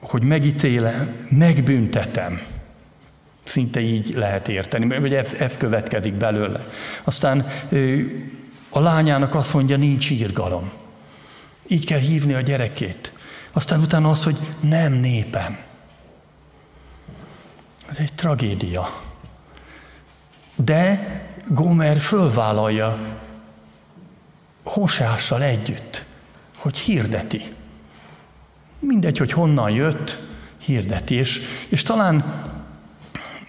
hogy 0.00 0.22
megítéle, 0.22 1.14
megbüntetem. 1.28 2.40
Szinte 3.44 3.80
így 3.80 4.14
lehet 4.14 4.48
érteni, 4.48 4.98
vagy 4.98 5.14
ez, 5.14 5.34
ez 5.34 5.56
következik 5.56 6.14
belőle. 6.14 6.66
Aztán 7.04 7.46
a 8.68 8.80
lányának 8.80 9.34
azt 9.34 9.54
mondja, 9.54 9.76
nincs 9.76 10.10
írgalom. 10.10 10.70
Így 11.68 11.86
kell 11.86 11.98
hívni 11.98 12.34
a 12.34 12.40
gyerekét. 12.40 13.12
Aztán 13.52 13.80
utána 13.80 14.10
az, 14.10 14.24
hogy 14.24 14.36
nem 14.60 14.92
népem. 14.92 15.58
Ez 17.90 17.96
egy 17.98 18.12
tragédia. 18.12 19.00
De 20.56 21.25
Gomer 21.48 21.98
fölvállalja 21.98 22.98
Hosással 24.62 25.42
együtt, 25.42 26.04
hogy 26.56 26.78
hirdeti. 26.78 27.42
Mindegy, 28.78 29.18
hogy 29.18 29.32
honnan 29.32 29.70
jött, 29.70 30.18
hirdeti. 30.58 31.14
És, 31.14 31.40
és 31.68 31.82
talán 31.82 32.42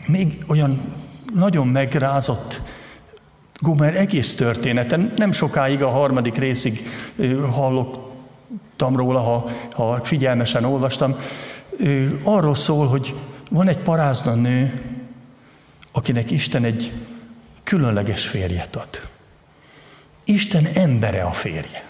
még 0.07 0.37
olyan 0.47 0.93
nagyon 1.33 1.67
megrázott 1.67 2.61
Gomer 3.59 3.95
egész 3.95 4.35
története, 4.35 4.97
nem 5.15 5.31
sokáig 5.31 5.83
a 5.83 5.89
harmadik 5.89 6.35
részig 6.35 6.89
hallottam 7.51 8.95
róla, 8.95 9.19
ha, 9.19 9.49
ha 9.75 9.99
figyelmesen 10.03 10.63
olvastam, 10.63 11.15
arról 12.23 12.55
szól, 12.55 12.87
hogy 12.87 13.15
van 13.49 13.67
egy 13.67 13.77
parázna 13.77 14.33
nő, 14.33 14.81
akinek 15.91 16.31
Isten 16.31 16.63
egy 16.63 16.91
különleges 17.67 18.27
férjet 18.27 18.75
ad. 18.75 19.01
Isten 20.23 20.67
embere 20.73 21.21
a 21.21 21.31
férje. 21.31 21.83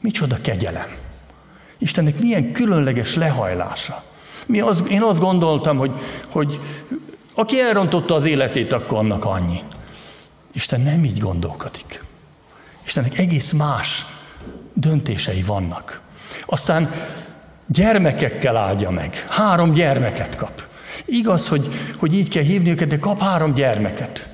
Micsoda 0.00 0.36
kegyelem. 0.40 0.96
Istennek 1.78 2.18
milyen 2.18 2.52
különleges 2.52 3.14
lehajlása. 3.14 4.04
Mi 4.46 4.60
az, 4.60 4.82
én 4.88 5.02
azt 5.02 5.20
gondoltam, 5.20 5.76
hogy, 5.76 5.92
hogy 6.30 6.60
aki 7.34 7.60
elrontotta 7.60 8.14
az 8.14 8.24
életét, 8.24 8.72
akkor 8.72 8.98
annak 8.98 9.24
annyi. 9.24 9.62
Isten 10.52 10.80
nem 10.80 11.04
így 11.04 11.18
gondolkodik. 11.18 12.02
Istennek 12.84 13.18
egész 13.18 13.52
más 13.52 14.06
döntései 14.72 15.42
vannak. 15.42 16.00
Aztán 16.46 16.90
gyermekekkel 17.66 18.56
áldja 18.56 18.90
meg. 18.90 19.26
Három 19.28 19.72
gyermeket 19.72 20.36
kap. 20.36 20.62
Igaz, 21.04 21.48
hogy, 21.48 21.68
hogy 21.96 22.14
így 22.14 22.28
kell 22.28 22.42
hívni 22.42 22.70
őket, 22.70 22.88
de 22.88 22.98
kap 22.98 23.20
három 23.20 23.54
gyermeket. 23.54 24.32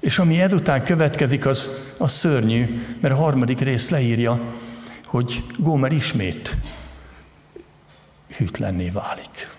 És 0.00 0.18
ami 0.18 0.40
ezután 0.40 0.84
következik, 0.84 1.46
az, 1.46 1.70
az 1.98 2.12
szörnyű, 2.12 2.82
mert 3.00 3.14
a 3.14 3.16
harmadik 3.16 3.60
rész 3.60 3.88
leírja, 3.88 4.40
hogy 5.04 5.44
Gómer 5.58 5.92
ismét 5.92 6.56
hűtlenné 8.36 8.88
válik. 8.88 9.50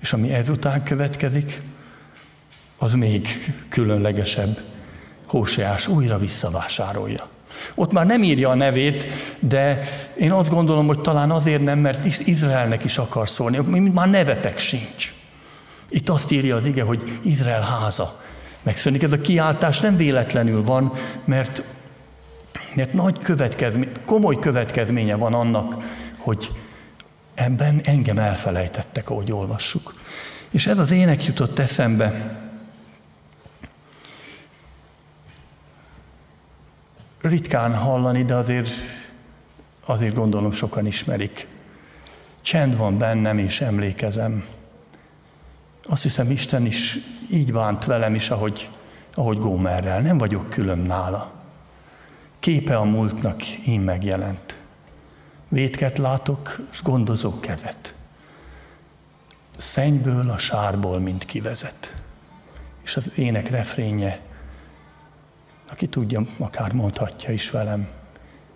És 0.00 0.12
ami 0.12 0.32
ezután 0.32 0.82
következik, 0.82 1.60
az 2.78 2.92
még 2.92 3.28
különlegesebb. 3.68 4.60
Hóseás 5.26 5.86
újra 5.86 6.18
visszavásárolja. 6.18 7.28
Ott 7.74 7.92
már 7.92 8.06
nem 8.06 8.22
írja 8.22 8.48
a 8.48 8.54
nevét, 8.54 9.06
de 9.40 9.80
én 10.16 10.32
azt 10.32 10.50
gondolom, 10.50 10.86
hogy 10.86 11.00
talán 11.00 11.30
azért 11.30 11.62
nem, 11.62 11.78
mert 11.78 12.04
Izraelnek 12.26 12.84
is 12.84 12.98
akar 12.98 13.28
szólni. 13.28 13.58
Már 13.92 14.10
nevetek 14.10 14.58
sincs. 14.58 15.14
Itt 15.88 16.08
azt 16.08 16.30
írja 16.30 16.56
az 16.56 16.64
ige, 16.64 16.82
hogy 16.82 17.18
Izrael 17.22 17.62
háza 17.62 18.22
megszűnik. 18.68 19.02
Ez 19.02 19.12
a 19.12 19.20
kiáltás 19.20 19.80
nem 19.80 19.96
véletlenül 19.96 20.62
van, 20.62 20.92
mert, 21.24 21.64
mert 22.74 22.92
nagy 22.92 23.18
következmény, 23.18 23.92
komoly 24.06 24.38
következménye 24.38 25.16
van 25.16 25.34
annak, 25.34 25.84
hogy 26.18 26.50
ebben 27.34 27.80
engem 27.84 28.18
elfelejtettek, 28.18 29.10
ahogy 29.10 29.32
olvassuk. 29.32 29.94
És 30.50 30.66
ez 30.66 30.78
az 30.78 30.90
ének 30.90 31.24
jutott 31.24 31.58
eszembe. 31.58 32.38
Ritkán 37.20 37.74
hallani, 37.74 38.24
de 38.24 38.34
azért, 38.34 38.70
azért 39.84 40.14
gondolom 40.14 40.52
sokan 40.52 40.86
ismerik. 40.86 41.46
Csend 42.42 42.76
van 42.76 42.98
bennem, 42.98 43.38
és 43.38 43.60
emlékezem. 43.60 44.44
Azt 45.88 46.02
hiszem, 46.02 46.30
Isten 46.30 46.66
is 46.66 46.96
így 47.30 47.52
bánt 47.52 47.84
velem 47.84 48.14
is, 48.14 48.30
ahogy, 48.30 48.70
ahogy 49.14 49.38
Gómerrel. 49.38 50.00
Nem 50.00 50.18
vagyok 50.18 50.50
külön 50.50 50.78
nála. 50.78 51.32
Képe 52.38 52.76
a 52.76 52.84
múltnak 52.84 53.46
én 53.46 53.80
megjelent. 53.80 54.56
Vétket 55.48 55.98
látok, 55.98 56.60
és 56.72 56.82
gondozó 56.82 57.40
kezet. 57.40 57.94
Szennyből, 59.56 60.30
a 60.30 60.38
sárból 60.38 60.98
mind 60.98 61.24
kivezet. 61.24 61.94
És 62.84 62.96
az 62.96 63.12
ének 63.14 63.48
refrénye, 63.50 64.20
aki 65.70 65.88
tudja, 65.88 66.22
akár 66.38 66.72
mondhatja 66.72 67.32
is 67.32 67.50
velem, 67.50 67.88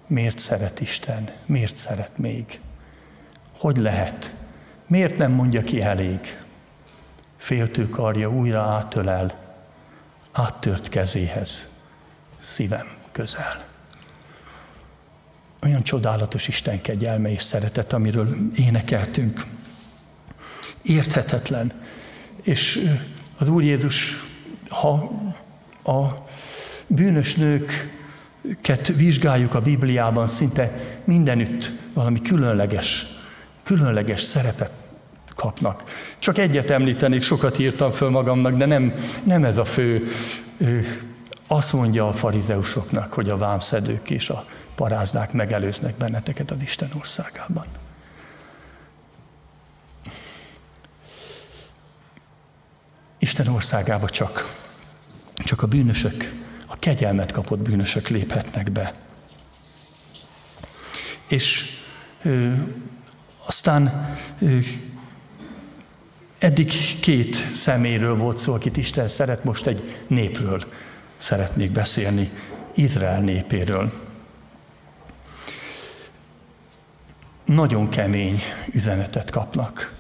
miért 0.06 0.38
szeret 0.38 0.80
Isten, 0.80 1.30
miért 1.46 1.76
szeret 1.76 2.18
még, 2.18 2.60
hogy 3.58 3.76
lehet, 3.76 4.34
miért 4.86 5.16
nem 5.16 5.32
mondja 5.32 5.62
ki 5.62 5.80
elég, 5.82 6.41
féltő 7.42 7.88
karja 7.88 8.28
újra 8.28 8.60
átölel, 8.60 9.38
áttört 10.32 10.88
kezéhez, 10.88 11.68
szívem 12.40 12.86
közel. 13.12 13.64
Olyan 15.62 15.82
csodálatos 15.82 16.48
Isten 16.48 16.80
kegyelme 16.80 17.30
és 17.30 17.42
szeretet, 17.42 17.92
amiről 17.92 18.36
énekeltünk. 18.56 19.46
Érthetetlen. 20.82 21.72
És 22.42 22.90
az 23.38 23.48
Úr 23.48 23.62
Jézus, 23.62 24.16
ha 24.68 24.92
a 25.84 26.06
bűnös 26.86 27.34
nőket 27.34 28.86
vizsgáljuk 28.86 29.54
a 29.54 29.60
Bibliában, 29.60 30.26
szinte 30.28 30.72
mindenütt 31.04 31.70
valami 31.92 32.22
különleges, 32.22 33.06
különleges 33.62 34.20
szerepet 34.20 34.81
kapnak. 35.34 35.82
Csak 36.18 36.38
egyet 36.38 36.70
említenék, 36.70 37.22
sokat 37.22 37.58
írtam 37.58 37.92
föl 37.92 38.10
magamnak, 38.10 38.52
de 38.52 38.66
nem, 38.66 38.94
nem 39.22 39.44
ez 39.44 39.58
a 39.58 39.64
fő. 39.64 40.04
Azt 41.46 41.72
mondja 41.72 42.08
a 42.08 42.12
farizeusoknak, 42.12 43.12
hogy 43.12 43.28
a 43.28 43.36
vámszedők 43.36 44.10
és 44.10 44.28
a 44.28 44.46
paráznák 44.74 45.32
megelőznek 45.32 45.96
benneteket 45.96 46.50
az 46.50 46.62
Isten 46.62 46.90
országában. 46.98 47.66
Isten 53.18 53.46
országába 53.46 54.08
csak, 54.08 54.58
csak 55.34 55.62
a 55.62 55.66
bűnösök, 55.66 56.32
a 56.66 56.76
kegyelmet 56.78 57.32
kapott 57.32 57.58
bűnösök 57.58 58.08
léphetnek 58.08 58.72
be. 58.72 58.94
És 61.26 61.76
ö, 62.22 62.52
aztán 63.46 64.16
ö, 64.38 64.58
Eddig 66.42 66.98
két 67.00 67.34
szeméről 67.54 68.16
volt 68.16 68.38
szó, 68.38 68.52
akit 68.54 68.76
Isten 68.76 69.08
szeret, 69.08 69.44
most 69.44 69.66
egy 69.66 70.04
népről 70.06 70.62
szeretnék 71.16 71.72
beszélni, 71.72 72.30
Izrael 72.74 73.20
népéről. 73.20 73.92
Nagyon 77.44 77.88
kemény 77.88 78.40
üzenetet 78.72 79.30
kapnak. 79.30 79.94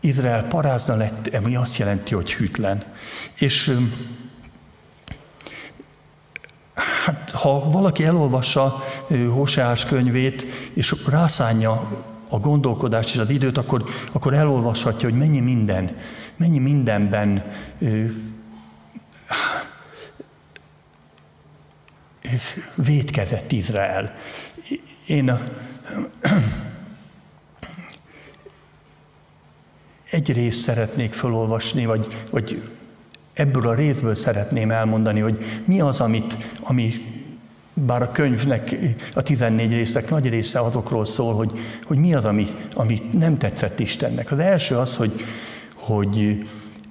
Izrael 0.00 0.46
parázna 0.46 0.96
lett, 0.96 1.34
ami 1.34 1.56
azt 1.56 1.76
jelenti, 1.76 2.14
hogy 2.14 2.34
hűtlen. 2.34 2.84
És 3.34 3.78
Hát, 6.76 7.30
ha 7.30 7.70
valaki 7.70 8.04
elolvassa 8.04 8.82
Hoseás 9.30 9.84
könyvét, 9.84 10.46
és 10.74 10.94
rászánja 11.08 12.04
a 12.28 12.38
gondolkodást 12.38 13.14
és 13.14 13.20
az 13.20 13.30
időt, 13.30 13.58
akkor, 13.58 13.84
akkor 14.12 14.34
elolvashatja, 14.34 15.08
hogy 15.08 15.18
mennyi 15.18 15.40
minden, 15.40 15.96
mennyi 16.36 16.58
mindenben 16.58 17.44
védkezett 22.74 23.52
Izrael. 23.52 24.14
Én 25.06 25.38
egy 30.10 30.32
részt 30.32 30.60
szeretnék 30.60 31.12
felolvasni, 31.12 31.86
vagy, 31.86 32.24
vagy 32.30 32.62
ebből 33.36 33.68
a 33.68 33.74
részből 33.74 34.14
szeretném 34.14 34.70
elmondani, 34.70 35.20
hogy 35.20 35.44
mi 35.64 35.80
az, 35.80 36.00
amit, 36.00 36.36
ami 36.60 36.94
bár 37.74 38.02
a 38.02 38.12
könyvnek, 38.12 38.76
a 39.14 39.22
14 39.22 39.72
részek 39.72 40.10
nagy 40.10 40.28
része 40.28 40.60
azokról 40.60 41.04
szól, 41.04 41.34
hogy, 41.34 41.50
hogy 41.84 41.98
mi 41.98 42.14
az, 42.14 42.24
ami, 42.24 42.46
ami 42.74 43.02
nem 43.12 43.38
tetszett 43.38 43.78
Istennek. 43.78 44.32
Az 44.32 44.38
első 44.38 44.76
az, 44.76 44.96
hogy, 44.96 45.12
hogy 45.74 46.46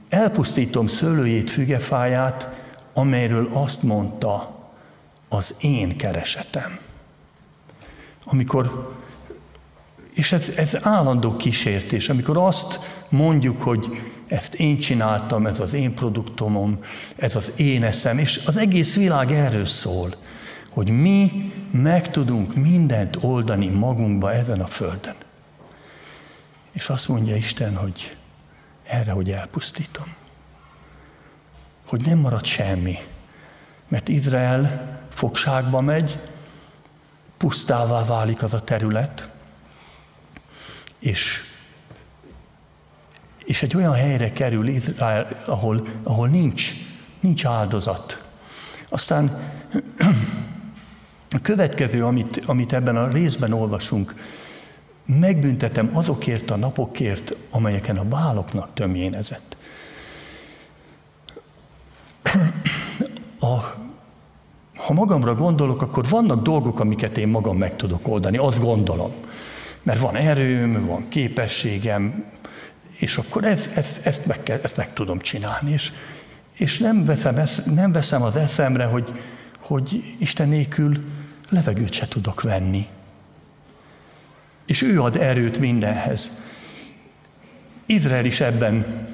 elpusztítom 0.09 0.87
szőlőjét, 0.87 1.49
fügefáját, 1.49 2.49
amelyről 2.93 3.49
azt 3.53 3.83
mondta, 3.83 4.59
az 5.29 5.55
én 5.61 5.97
keresetem. 5.97 6.79
Amikor, 8.25 8.93
és 10.13 10.31
ez, 10.31 10.51
ez 10.55 10.77
állandó 10.81 11.35
kísértés, 11.35 12.09
amikor 12.09 12.37
azt 12.37 12.79
mondjuk, 13.09 13.61
hogy 13.61 13.99
ezt 14.27 14.53
én 14.53 14.77
csináltam, 14.77 15.45
ez 15.45 15.59
az 15.59 15.73
én 15.73 15.93
produktomom, 15.93 16.83
ez 17.15 17.35
az 17.35 17.51
én 17.55 17.83
eszem, 17.83 18.17
és 18.17 18.41
az 18.45 18.57
egész 18.57 18.95
világ 18.95 19.31
erről 19.31 19.65
szól, 19.65 20.09
hogy 20.69 20.89
mi 20.89 21.51
meg 21.71 22.11
tudunk 22.11 22.55
mindent 22.55 23.17
oldani 23.21 23.67
magunkba 23.67 24.33
ezen 24.33 24.61
a 24.61 24.67
földön. 24.67 25.15
És 26.71 26.89
azt 26.89 27.07
mondja 27.07 27.35
Isten, 27.35 27.75
hogy 27.75 28.17
erre, 28.83 29.11
hogy 29.11 29.31
elpusztítom. 29.31 30.15
Hogy 31.85 32.01
nem 32.01 32.17
marad 32.17 32.45
semmi. 32.45 32.97
Mert 33.87 34.09
Izrael 34.09 34.99
fogságba 35.09 35.81
megy, 35.81 36.19
pusztává 37.37 38.05
válik 38.05 38.43
az 38.43 38.53
a 38.53 38.63
terület, 38.63 39.29
és 40.99 41.41
és 43.45 43.63
egy 43.63 43.75
olyan 43.75 43.93
helyre 43.93 44.31
kerül 44.31 44.67
Izrael, 44.67 45.41
ahol, 45.45 45.87
ahol 46.03 46.27
nincs, 46.27 46.71
nincs 47.19 47.45
áldozat. 47.45 48.23
Aztán 48.89 49.51
a 51.29 51.41
következő, 51.41 52.05
amit, 52.05 52.43
amit 52.45 52.73
ebben 52.73 52.95
a 52.95 53.07
részben 53.07 53.53
olvasunk, 53.53 54.13
megbüntetem 55.05 55.89
azokért 55.93 56.51
a 56.51 56.55
napokért, 56.55 57.35
amelyeken 57.49 57.97
a 57.97 58.03
báloknak 58.03 58.73
tömjénezett. 58.73 59.57
A, 63.39 63.59
ha 64.75 64.93
magamra 64.93 65.35
gondolok, 65.35 65.81
akkor 65.81 66.09
vannak 66.09 66.43
dolgok, 66.43 66.79
amiket 66.79 67.17
én 67.17 67.27
magam 67.27 67.57
meg 67.57 67.75
tudok 67.75 68.07
oldani, 68.07 68.37
azt 68.37 68.59
gondolom. 68.59 69.11
Mert 69.83 69.99
van 69.99 70.15
erőm, 70.15 70.85
van 70.85 71.07
képességem, 71.07 72.23
és 72.97 73.17
akkor 73.17 73.43
ez, 73.43 73.69
ez, 73.75 73.99
ezt, 74.03 74.25
meg 74.25 74.43
kell, 74.43 74.59
ezt 74.63 74.77
meg 74.77 74.93
tudom 74.93 75.19
csinálni. 75.19 75.71
És, 75.71 75.91
és 76.53 76.77
nem, 76.77 77.05
veszem, 77.05 77.43
nem 77.73 77.91
veszem 77.91 78.21
az 78.21 78.35
eszemre, 78.35 78.85
hogy, 78.85 79.21
hogy 79.59 80.15
Isten 80.17 80.49
nélkül 80.49 81.03
levegőt 81.49 81.93
se 81.93 82.07
tudok 82.07 82.41
venni. 82.41 82.87
És 84.65 84.81
ő 84.81 85.01
ad 85.01 85.15
erőt 85.15 85.59
mindenhez. 85.59 86.41
Izrael 87.85 88.25
is 88.25 88.39
ebben 88.39 89.07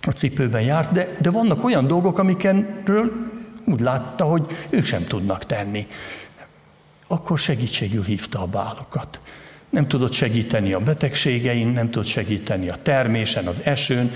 a 0.00 0.10
cipőben 0.10 0.62
járt, 0.62 0.92
de, 0.92 1.16
de 1.20 1.30
vannak 1.30 1.64
olyan 1.64 1.86
dolgok, 1.86 2.18
amikenről 2.18 3.12
úgy 3.64 3.80
látta, 3.80 4.24
hogy 4.24 4.46
ők 4.70 4.84
sem 4.84 5.04
tudnak 5.04 5.46
tenni. 5.46 5.86
Akkor 7.06 7.38
segítségül 7.38 8.04
hívta 8.04 8.42
a 8.42 8.46
bálokat. 8.46 9.20
Nem 9.70 9.88
tudott 9.88 10.12
segíteni 10.12 10.72
a 10.72 10.80
betegségein, 10.80 11.68
nem 11.68 11.90
tudott 11.90 12.08
segíteni 12.08 12.68
a 12.68 12.76
termésen, 12.82 13.46
az 13.46 13.60
esőn. 13.64 14.12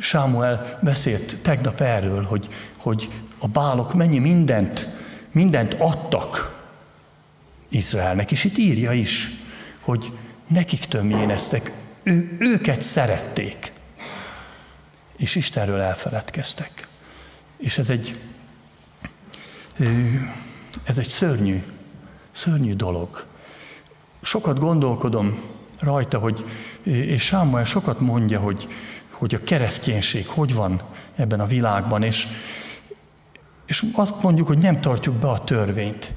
Sámuel 0.00 0.78
beszélt 0.82 1.36
tegnap 1.42 1.80
erről, 1.80 2.22
hogy, 2.22 2.48
hogy 2.76 3.08
a 3.38 3.48
bálok 3.48 3.94
mennyi 3.94 4.18
mindent, 4.18 4.88
mindent 5.32 5.74
adtak 5.74 6.60
Izraelnek, 7.68 8.30
és 8.30 8.44
itt 8.44 8.58
írja 8.58 8.92
is, 8.92 9.30
hogy 9.80 10.12
nekik 10.46 10.84
tömjéneztek, 10.84 11.72
ő, 12.02 12.36
őket 12.38 12.82
szerették, 12.82 13.72
és 15.16 15.34
Istenről 15.34 15.80
elfeledkeztek. 15.80 16.88
És 17.56 17.78
ez 17.78 17.90
egy, 17.90 18.20
ez 20.84 20.98
egy 20.98 21.08
szörnyű, 21.08 21.62
szörnyű 22.30 22.74
dolog. 22.74 23.26
Sokat 24.22 24.58
gondolkodom 24.58 25.40
rajta, 25.80 26.18
hogy, 26.18 26.44
és 26.82 27.22
Sámuel 27.22 27.64
sokat 27.64 28.00
mondja, 28.00 28.40
hogy, 28.40 28.68
hogy 29.10 29.34
a 29.34 29.42
kereszténység 29.42 30.26
hogy 30.26 30.54
van 30.54 30.82
ebben 31.16 31.40
a 31.40 31.46
világban, 31.46 32.02
és, 32.02 32.26
és 33.66 33.84
azt 33.94 34.22
mondjuk, 34.22 34.46
hogy 34.46 34.58
nem 34.58 34.80
tartjuk 34.80 35.14
be 35.14 35.28
a 35.28 35.44
törvényt. 35.44 36.12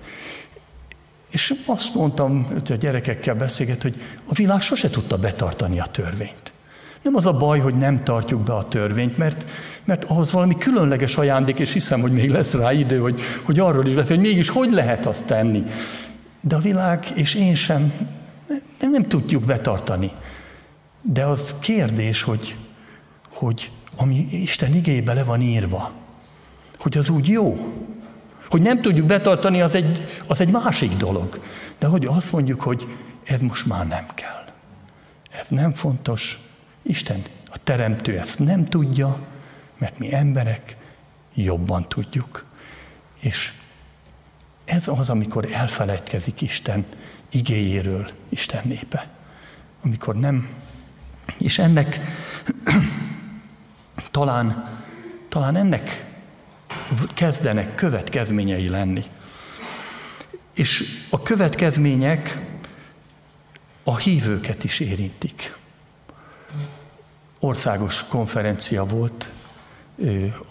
És 1.30 1.54
azt 1.66 1.94
mondtam, 1.94 2.44
hogy 2.44 2.72
a 2.72 2.76
gyerekekkel 2.76 3.36
beszélget, 3.36 3.82
hogy 3.82 3.96
a 4.26 4.34
világ 4.34 4.62
sose 4.62 4.90
tudta 4.90 5.18
betartani 5.18 5.80
a 5.80 5.86
törvényt. 5.86 6.54
Nem 7.02 7.16
az 7.16 7.26
a 7.26 7.34
baj, 7.34 7.60
hogy 7.60 7.76
nem 7.76 8.04
tartjuk 8.04 8.42
be 8.42 8.54
a 8.54 8.68
törvényt, 8.68 9.18
mert, 9.18 9.46
mert 9.84 10.04
ahhoz 10.04 10.32
valami 10.32 10.58
különleges 10.58 11.18
ajándék, 11.18 11.60
és 11.60 11.74
hiszem, 11.74 12.02
hogy 12.02 12.12
még 12.12 12.30
lesz 12.30 12.54
rá 12.54 12.74
idő, 12.74 13.00
hogy, 13.00 13.22
hogy 13.44 13.60
arról 13.60 13.86
is 13.86 13.94
beszél, 13.94 14.16
hogy 14.16 14.26
mégis 14.26 14.50
hogy 14.50 14.72
lehet 14.72 15.06
azt 15.06 15.28
tenni. 15.28 15.64
De 16.48 16.56
a 16.56 16.60
világ 16.60 17.12
és 17.16 17.34
én 17.34 17.56
sem 17.56 17.94
nem, 18.80 18.92
nem 18.92 19.08
tudjuk 19.08 19.44
betartani. 19.44 20.12
De 21.02 21.26
az 21.26 21.56
kérdés, 21.60 22.22
hogy, 22.22 22.58
hogy 23.34 23.72
ami 23.98 24.28
Isten 24.32 24.74
igébe 24.74 25.14
le 25.14 25.24
van 25.24 25.42
írva, 25.42 25.92
hogy 26.78 26.98
az 26.98 27.10
úgy 27.10 27.28
jó, 27.28 27.74
hogy 28.50 28.62
nem 28.62 28.82
tudjuk 28.82 29.06
betartani, 29.06 29.62
az 29.62 29.76
egy, 29.76 30.08
az 30.28 30.42
egy 30.42 30.52
másik 30.52 30.92
dolog. 30.92 31.44
De 31.80 31.88
hogy 31.88 32.06
azt 32.06 32.32
mondjuk, 32.32 32.62
hogy 32.62 32.88
ez 33.24 33.42
most 33.42 33.66
már 33.66 33.88
nem 33.88 34.06
kell. 34.14 34.46
Ez 35.40 35.50
nem 35.50 35.72
fontos. 35.72 36.40
Isten, 36.82 37.22
a 37.46 37.58
Teremtő 37.64 38.18
ezt 38.18 38.40
nem 38.40 38.66
tudja, 38.66 39.20
mert 39.78 40.00
mi 40.00 40.14
emberek 40.14 40.78
jobban 41.34 41.90
tudjuk. 41.90 42.46
És 43.20 43.54
ez 44.66 44.88
az, 44.88 45.10
amikor 45.10 45.52
elfelejtkezik 45.52 46.42
Isten 46.42 46.86
igéjéről, 47.30 48.10
Isten 48.30 48.62
népe. 48.64 49.08
Amikor 49.84 50.16
nem. 50.16 50.50
És 51.38 51.60
ennek 51.60 52.00
talán, 54.12 54.80
talán 55.30 55.56
ennek 55.56 56.06
kezdenek 57.14 57.76
következményei 57.76 58.70
lenni. 58.70 59.04
És 60.54 61.06
a 61.10 61.22
következmények 61.22 62.40
a 63.84 63.98
hívőket 63.98 64.64
is 64.64 64.80
érintik. 64.80 65.56
Országos 67.40 68.08
konferencia 68.08 68.86
volt 68.86 69.32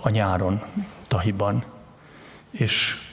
a 0.01 0.09
nyáron 0.09 0.63
Tahiban, 1.09 1.65
és 2.51 3.04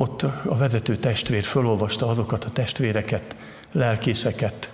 ott 0.00 0.22
a 0.22 0.56
vezető 0.56 0.96
testvér 0.96 1.44
fölolvasta 1.44 2.06
azokat 2.06 2.44
a 2.44 2.50
testvéreket, 2.50 3.36
lelkészeket, 3.72 4.72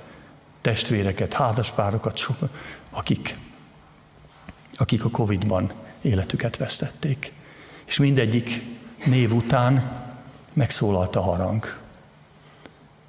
testvéreket, 0.61 1.33
házaspárokat, 1.33 2.27
akik, 2.91 3.39
akik 4.77 5.05
a 5.05 5.11
Covid-ban 5.11 5.73
életüket 6.01 6.57
vesztették. 6.57 7.33
És 7.85 7.99
mindegyik 7.99 8.65
név 9.05 9.35
után 9.35 10.03
megszólalt 10.53 11.17
a 11.17 11.21
harang. 11.21 11.77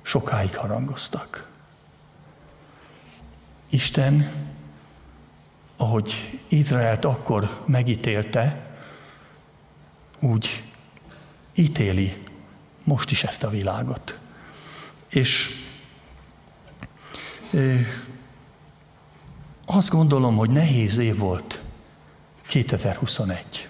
Sokáig 0.02 0.56
harangoztak. 0.56 1.50
Isten, 3.70 4.32
ahogy 5.78 6.40
Izraelt 6.48 7.06
akkor 7.06 7.64
megítélte, 7.66 8.66
úgy 10.20 10.64
ítéli 11.56 12.24
most 12.84 13.12
is 13.12 13.24
ezt 13.24 13.44
a 13.44 13.50
világot. 13.50 14.20
És 15.10 15.64
azt 19.66 19.90
gondolom, 19.90 20.38
hogy 20.38 20.50
nehéz 20.50 20.98
év 20.98 21.18
volt 21.18 21.62
2021. 22.48 23.70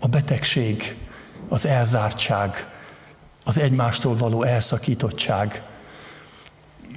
A 0.00 0.06
betegség, 0.06 0.96
az 1.48 1.66
elzártság, 1.66 2.70
az 3.44 3.58
egymástól 3.58 4.16
való 4.16 4.42
elszakítottság, 4.42 5.62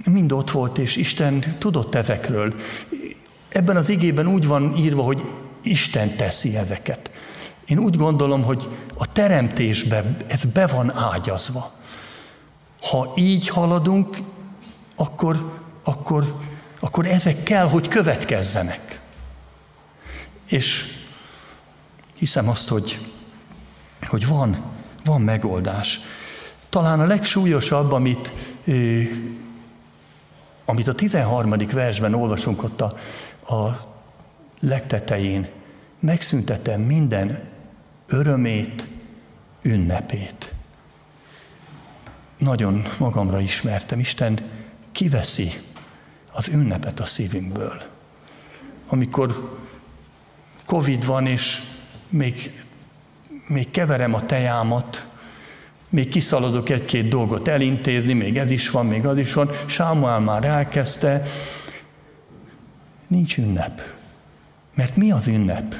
mind 0.04 0.32
ott 0.32 0.52
volt, 0.52 0.78
és 0.78 0.96
Isten 0.96 1.40
tudott 1.58 1.96
ezekről. 1.96 2.56
Ebben 3.56 3.76
az 3.76 3.90
igében 3.90 4.28
úgy 4.28 4.48
van 4.48 4.76
írva, 4.78 5.02
hogy 5.02 5.22
Isten 5.62 6.16
teszi 6.16 6.58
ezeket. 6.58 7.12
Én 7.66 7.80
úgy 7.80 7.98
gondolom, 7.98 8.44
hogy 8.44 8.70
a 8.98 9.12
teremtésben 9.12 10.18
ez 10.28 10.44
be 10.44 10.68
van 10.68 10.96
ágyazva. 10.96 11.72
Ha 12.82 13.14
így 13.16 13.48
haladunk, 13.48 14.18
akkor 14.96 15.64
akkor, 15.88 16.36
akkor 16.80 17.06
ezek 17.06 17.44
kell, 17.44 17.70
hogy 17.70 17.88
következzenek. 17.88 19.00
És 20.46 20.94
hiszem 22.18 22.50
azt, 22.50 22.70
hogy, 22.70 23.00
hogy 24.08 24.28
van, 24.28 24.64
van 25.04 25.22
megoldás. 25.22 26.00
Talán 26.70 27.00
a 27.00 27.06
legsúlyosabb, 27.06 27.92
amit, 27.92 28.32
amit 30.66 30.88
a 30.88 30.96
13. 30.96 31.56
versben 31.74 32.14
olvasunk 32.14 32.64
ott 32.64 32.82
a, 32.82 32.94
a 33.48 33.70
legtetején, 34.60 35.48
megszüntetem 36.00 36.82
minden 36.82 37.44
örömét, 38.08 38.88
ünnepét. 39.62 40.54
Nagyon 42.38 42.86
magamra 42.98 43.40
ismertem, 43.40 44.00
Isten 44.00 44.40
kiveszi 44.92 45.52
az 46.32 46.48
ünnepet 46.48 47.00
a 47.00 47.06
szívünkből. 47.06 47.82
Amikor 48.88 49.58
Covid 50.66 51.06
van, 51.06 51.28
és 51.28 51.62
még, 52.10 52.64
még 53.48 53.72
keverem 53.72 54.14
a 54.14 54.26
tejámat, 54.26 55.06
még 55.90 56.08
kiszaladok 56.08 56.70
egy-két 56.70 57.08
dolgot 57.08 57.48
elintézni, 57.48 58.14
még 58.14 58.38
ez 58.38 58.50
is 58.50 58.70
van, 58.70 58.86
még 58.86 59.06
az 59.06 59.18
is 59.18 59.34
van. 59.34 59.50
Sámuel 59.66 60.20
már 60.20 60.44
elkezdte. 60.44 61.26
Nincs 63.08 63.38
ünnep. 63.38 63.82
Mert 64.74 64.96
mi 64.96 65.12
az 65.12 65.28
ünnep? 65.28 65.76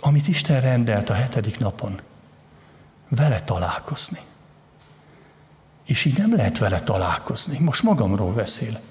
Amit 0.00 0.28
Isten 0.28 0.60
rendelt 0.60 1.10
a 1.10 1.14
hetedik 1.14 1.58
napon. 1.58 2.00
Vele 3.08 3.40
találkozni. 3.40 4.18
És 5.86 6.04
így 6.04 6.18
nem 6.18 6.34
lehet 6.34 6.58
vele 6.58 6.80
találkozni. 6.80 7.58
Most 7.58 7.82
magamról 7.82 8.32
beszélek. 8.32 8.82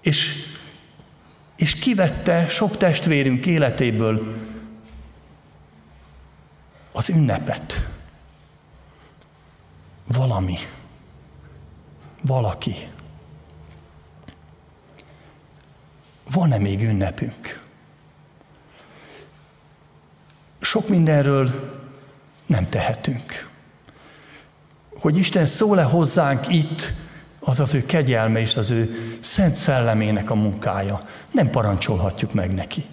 És, 0.00 0.46
és 1.56 1.74
kivette 1.74 2.48
sok 2.48 2.76
testvérünk 2.76 3.46
életéből 3.46 4.36
az 6.92 7.08
ünnepet. 7.08 7.88
Valami. 10.06 10.56
Valaki. 12.22 12.88
Van-e 16.30 16.58
még 16.58 16.82
ünnepünk? 16.82 17.66
Sok 20.60 20.88
mindenről 20.88 21.76
nem 22.46 22.68
tehetünk. 22.68 23.48
Hogy 25.00 25.16
Isten 25.16 25.46
szól-e 25.46 25.82
hozzánk 25.82 26.48
itt, 26.48 26.92
az 27.40 27.60
az 27.60 27.74
ő 27.74 27.86
kegyelme 27.86 28.40
és 28.40 28.56
az 28.56 28.70
ő 28.70 28.94
szent 29.20 29.56
szellemének 29.56 30.30
a 30.30 30.34
munkája. 30.34 31.00
Nem 31.30 31.50
parancsolhatjuk 31.50 32.34
meg 32.34 32.54
neki. 32.54 32.84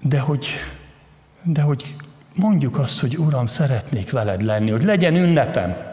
De 0.00 0.18
hogy, 0.18 0.48
de 1.42 1.62
hogy 1.62 1.96
mondjuk 2.34 2.78
azt, 2.78 3.00
hogy 3.00 3.18
Uram, 3.18 3.46
szeretnék 3.46 4.10
veled 4.10 4.42
lenni, 4.42 4.70
hogy 4.70 4.82
legyen 4.82 5.16
ünnepem, 5.16 5.88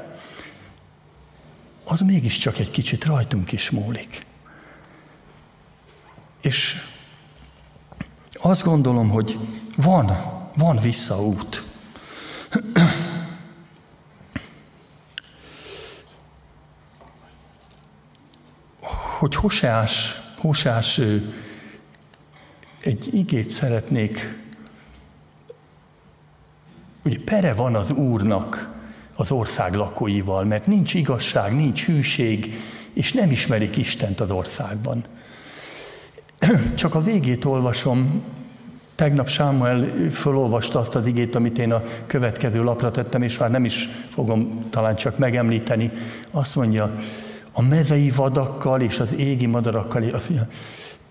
az 1.83 2.01
mégiscsak 2.01 2.59
egy 2.59 2.71
kicsit 2.71 3.05
rajtunk 3.05 3.51
is 3.51 3.69
múlik. 3.69 4.26
És 6.47 6.81
azt 8.33 8.63
gondolom, 8.63 9.09
hogy 9.09 9.37
van, 9.75 10.17
van 10.55 10.77
visszaút. 10.77 11.63
Hogy 19.19 19.35
Hosás, 19.35 20.21
Hosás 20.37 21.01
egy 22.81 23.13
igét 23.13 23.51
szeretnék, 23.51 24.37
ugye 27.03 27.19
pere 27.25 27.53
van 27.53 27.75
az 27.75 27.91
Úrnak 27.91 28.75
az 29.15 29.31
ország 29.31 29.73
lakóival, 29.73 30.43
mert 30.43 30.67
nincs 30.67 30.93
igazság, 30.93 31.55
nincs 31.55 31.85
hűség, 31.85 32.59
és 32.93 33.13
nem 33.13 33.31
ismerik 33.31 33.77
Istent 33.77 34.19
az 34.19 34.31
országban. 34.31 35.16
Csak 36.75 36.95
a 36.95 37.01
végét 37.01 37.45
olvasom, 37.45 38.23
Tegnap 38.95 39.27
Sámuel 39.27 40.09
fölolvasta 40.11 40.79
azt 40.79 40.95
az 40.95 41.05
igét, 41.05 41.35
amit 41.35 41.57
én 41.57 41.71
a 41.71 41.83
következő 42.07 42.63
lapra 42.63 42.91
tettem, 42.91 43.21
és 43.21 43.37
már 43.37 43.51
nem 43.51 43.65
is 43.65 43.87
fogom 44.09 44.59
talán 44.69 44.95
csak 44.95 45.17
megemlíteni. 45.17 45.91
Azt 46.31 46.55
mondja, 46.55 46.91
a 47.51 47.61
mezei 47.61 48.09
vadakkal 48.09 48.81
és 48.81 48.99
az 48.99 49.13
égi 49.17 49.45
madarakkal, 49.45 50.03
az, 50.13 50.31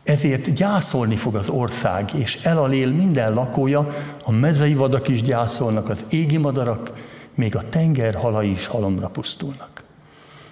ezért 0.04 0.52
gyászolni 0.52 1.16
fog 1.16 1.34
az 1.34 1.48
ország, 1.48 2.10
és 2.14 2.44
elalél 2.44 2.90
minden 2.90 3.34
lakója, 3.34 3.90
a 4.24 4.32
mezei 4.32 4.74
vadak 4.74 5.08
is 5.08 5.22
gyászolnak, 5.22 5.88
az 5.88 6.04
égi 6.08 6.36
madarak, 6.36 6.92
még 7.34 7.56
a 7.56 7.68
tenger 7.68 8.14
halai 8.14 8.50
is 8.50 8.66
halomra 8.66 9.08
pusztulnak. 9.08 9.82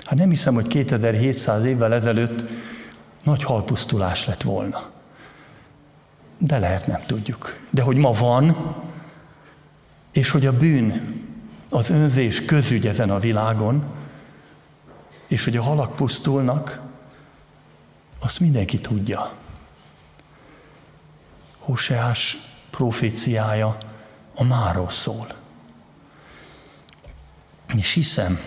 Hát 0.04 0.18
nem 0.18 0.28
hiszem, 0.28 0.54
hogy 0.54 0.66
2700 0.66 1.64
évvel 1.64 1.94
ezelőtt 1.94 2.44
nagy 3.24 3.42
halpusztulás 3.42 4.26
lett 4.26 4.42
volna. 4.42 4.90
De 6.38 6.58
lehet 6.58 6.86
nem 6.86 7.02
tudjuk. 7.06 7.66
De 7.70 7.82
hogy 7.82 7.96
ma 7.96 8.10
van, 8.10 8.74
és 10.12 10.30
hogy 10.30 10.46
a 10.46 10.56
bűn, 10.56 11.22
az 11.68 11.90
önzés 11.90 12.44
közügy 12.44 12.86
ezen 12.86 13.10
a 13.10 13.18
világon, 13.18 13.84
és 15.26 15.44
hogy 15.44 15.56
a 15.56 15.62
halak 15.62 15.96
pusztulnak, 15.96 16.80
azt 18.20 18.40
mindenki 18.40 18.80
tudja. 18.80 19.32
Hoseás 21.58 22.36
proféciája 22.70 23.76
a 24.34 24.44
máról 24.44 24.90
szól. 24.90 25.26
És 27.76 27.92
hiszem, 27.92 28.38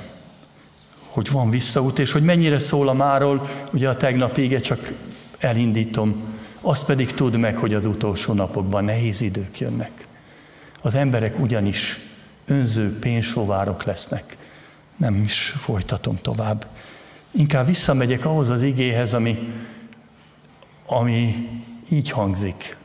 hogy 1.17 1.31
van 1.31 1.49
visszaút, 1.49 1.99
és 1.99 2.11
hogy 2.11 2.23
mennyire 2.23 2.59
szól 2.59 2.89
a 2.89 2.93
máról, 2.93 3.49
ugye 3.73 3.89
a 3.89 3.97
tegnap 3.97 4.37
ége 4.37 4.59
csak 4.59 4.93
elindítom, 5.37 6.23
azt 6.61 6.85
pedig 6.85 7.13
tudd 7.13 7.37
meg, 7.37 7.57
hogy 7.57 7.73
az 7.73 7.85
utolsó 7.85 8.33
napokban 8.33 8.83
nehéz 8.83 9.21
idők 9.21 9.59
jönnek. 9.59 10.07
Az 10.81 10.95
emberek 10.95 11.39
ugyanis 11.39 11.99
önző 12.45 12.99
pénzsóvárok 12.99 13.83
lesznek. 13.83 14.37
Nem 14.97 15.21
is 15.23 15.43
folytatom 15.43 16.17
tovább. 16.21 16.67
Inkább 17.31 17.65
visszamegyek 17.67 18.25
ahhoz 18.25 18.49
az 18.49 18.63
igéhez, 18.63 19.13
ami, 19.13 19.53
ami 20.85 21.49
így 21.89 22.09
hangzik. 22.09 22.77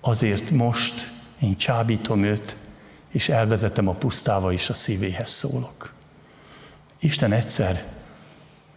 Azért 0.00 0.50
most 0.50 1.10
én 1.38 1.56
csábítom 1.56 2.22
őt, 2.22 2.56
és 3.10 3.28
elvezetem 3.28 3.88
a 3.88 3.94
pusztába, 3.94 4.52
és 4.52 4.70
a 4.70 4.74
szívéhez 4.74 5.30
szólok. 5.30 5.98
Isten 7.00 7.32
egyszer 7.32 7.84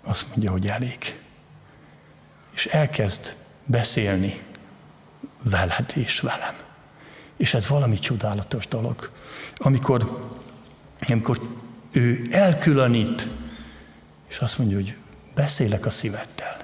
azt 0.04 0.28
mondja, 0.28 0.52
hogy 0.52 0.68
elég. 0.68 1.20
És 2.54 2.66
elkezd 2.66 3.36
beszélni 3.66 4.42
veled 5.44 5.92
és 5.96 6.20
velem. 6.20 6.56
És 7.38 7.54
ez 7.54 7.68
valami 7.68 8.00
csodálatos 8.00 8.68
dolog. 8.68 9.12
Amikor, 9.56 10.30
amikor 11.08 11.40
ő 11.92 12.28
elkülönít, 12.32 13.28
és 14.28 14.40
azt 14.40 14.58
mondja, 14.58 14.76
hogy 14.76 14.96
beszélek 15.36 15.86
a 15.86 15.90
szíveddel. 15.90 16.58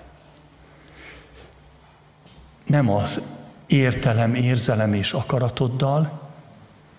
Nem 2.65 2.89
az 2.89 3.21
értelem, 3.67 4.35
érzelem 4.35 4.93
és 4.93 5.13
akaratoddal, 5.13 6.29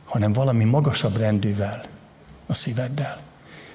hanem 0.05 0.33
valami 0.33 0.64
magasabb 0.64 1.16
rendűvel, 1.16 1.83
a 2.46 2.55
szíveddel. 2.55 3.20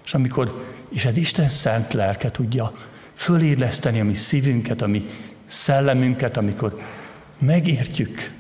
És 0.04 0.13
amikor, 0.13 0.75
és 0.89 1.06
ez 1.06 1.17
Isten 1.17 1.50
szent 1.50 1.93
lelke 1.93 2.32
tudja 2.32 2.71
föléleszteni 3.13 4.00
a 4.00 4.04
mi 4.04 4.13
szívünket, 4.13 4.82
a 4.82 4.88
mi 4.88 5.10
szellemünket, 5.45 6.38
amikor 6.38 6.82
megértjük, 7.38 8.32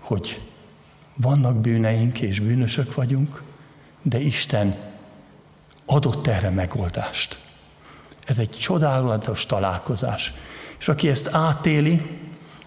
hogy 0.00 0.40
vannak 1.14 1.60
bűneink 1.60 2.20
és 2.20 2.40
bűnösök 2.40 2.94
vagyunk, 2.94 3.42
de 4.02 4.18
Isten 4.18 4.76
adott 5.86 6.26
erre 6.26 6.50
megoldást. 6.50 7.38
Ez 8.24 8.38
egy 8.38 8.50
csodálatos 8.50 9.46
találkozás. 9.46 10.32
És 10.78 10.88
aki 10.88 11.08
ezt 11.08 11.28
átéli, 11.32 12.20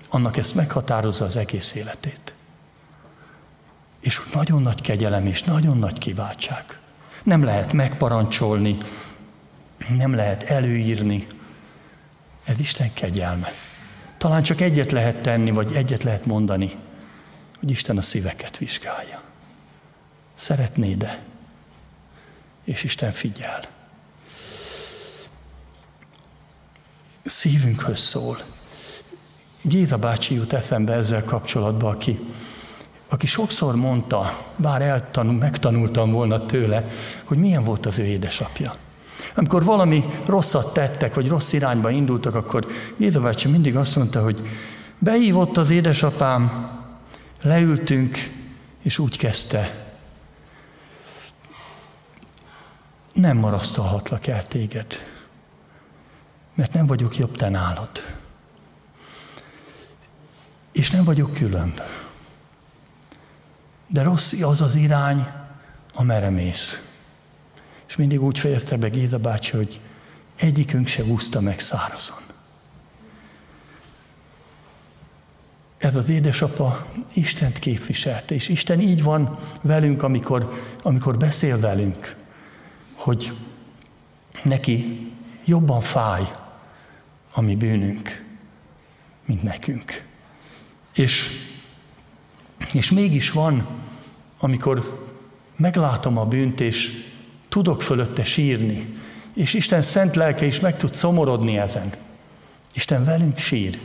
annak 0.09 0.37
ezt 0.37 0.55
meghatározza 0.55 1.25
az 1.25 1.37
egész 1.37 1.73
életét. 1.73 2.33
És 3.99 4.21
nagyon 4.33 4.61
nagy 4.61 4.81
kegyelem 4.81 5.25
és 5.25 5.43
nagyon 5.43 5.77
nagy 5.77 5.97
kiváltság. 5.97 6.79
Nem 7.23 7.43
lehet 7.43 7.73
megparancsolni, 7.73 8.77
nem 9.97 10.13
lehet 10.13 10.43
előírni. 10.43 11.27
Ez 12.43 12.59
Isten 12.59 12.93
kegyelme. 12.93 13.51
Talán 14.17 14.43
csak 14.43 14.61
egyet 14.61 14.91
lehet 14.91 15.21
tenni, 15.21 15.51
vagy 15.51 15.73
egyet 15.73 16.03
lehet 16.03 16.25
mondani, 16.25 16.71
hogy 17.59 17.69
Isten 17.69 17.97
a 17.97 18.01
szíveket 18.01 18.57
vizsgálja. 18.57 19.21
Szeretnéd-e? 20.33 21.19
És 22.63 22.83
Isten 22.83 23.11
figyel. 23.11 23.61
Szívünkhöz 27.25 27.99
szól. 27.99 28.37
Géza 29.61 29.97
bácsi 29.97 30.33
jut 30.35 30.53
eszembe 30.53 30.93
ezzel 30.93 31.23
kapcsolatban, 31.23 31.93
aki 31.93 32.19
aki 33.09 33.25
sokszor 33.25 33.75
mondta, 33.75 34.45
bár 34.55 34.81
eltanul, 34.81 35.33
megtanultam 35.33 36.11
volna 36.11 36.45
tőle, 36.45 36.87
hogy 37.23 37.37
milyen 37.37 37.63
volt 37.63 37.85
az 37.85 37.99
ő 37.99 38.03
édesapja. 38.03 38.73
Amikor 39.35 39.63
valami 39.63 40.03
rosszat 40.25 40.73
tettek, 40.73 41.13
vagy 41.13 41.27
rossz 41.27 41.53
irányba 41.53 41.89
indultak, 41.89 42.35
akkor 42.35 42.67
Géza 42.97 43.19
bácsi 43.19 43.47
mindig 43.47 43.75
azt 43.75 43.95
mondta, 43.95 44.23
hogy 44.23 44.47
beívott 44.99 45.57
az 45.57 45.69
édesapám, 45.69 46.69
leültünk, 47.41 48.17
és 48.81 48.99
úgy 48.99 49.17
kezdte, 49.17 49.85
nem 53.13 53.37
marasztalhatlak 53.37 54.27
el 54.27 54.47
téged, 54.47 54.85
mert 56.55 56.73
nem 56.73 56.87
vagyok 56.87 57.17
jobb 57.17 57.37
te 57.37 57.49
nálad. 57.49 57.91
És 60.71 60.91
nem 60.91 61.03
vagyok 61.03 61.33
különb. 61.33 61.81
De 63.87 64.03
rossz 64.03 64.41
az 64.41 64.61
az 64.61 64.75
irány, 64.75 65.27
amerre 65.93 66.29
mész. 66.29 66.81
És 67.87 67.95
mindig 67.95 68.23
úgy 68.23 68.39
fejezte 68.39 68.77
be 68.77 68.89
Géza 68.89 69.19
bácsi, 69.19 69.55
hogy 69.55 69.79
egyikünk 70.35 70.87
se 70.87 71.03
úszta 71.03 71.41
meg 71.41 71.59
szárazon. 71.59 72.21
Ez 75.77 75.95
az 75.95 76.09
édesapa 76.09 76.87
Istent 77.13 77.59
képviselte, 77.59 78.33
és 78.33 78.49
Isten 78.49 78.79
így 78.79 79.03
van 79.03 79.37
velünk, 79.61 80.03
amikor, 80.03 80.61
amikor 80.83 81.17
beszél 81.17 81.59
velünk. 81.59 82.15
hogy 82.93 83.37
neki 84.43 85.11
jobban 85.45 85.81
fáj 85.81 86.31
a 87.31 87.41
mi 87.41 87.55
bűnünk, 87.55 88.25
mint 89.25 89.43
nekünk. 89.43 90.03
És, 90.93 91.29
és 92.73 92.91
mégis 92.91 93.31
van, 93.31 93.67
amikor 94.39 95.05
meglátom 95.55 96.17
a 96.17 96.25
bűnt, 96.25 96.59
és 96.59 97.05
tudok 97.49 97.81
fölötte 97.81 98.23
sírni, 98.23 98.93
és 99.33 99.53
Isten 99.53 99.81
szent 99.81 100.15
lelke 100.15 100.45
is 100.45 100.59
meg 100.59 100.77
tud 100.77 100.93
szomorodni 100.93 101.57
ezen. 101.57 101.93
Isten 102.73 103.03
velünk 103.03 103.37
sír. 103.37 103.79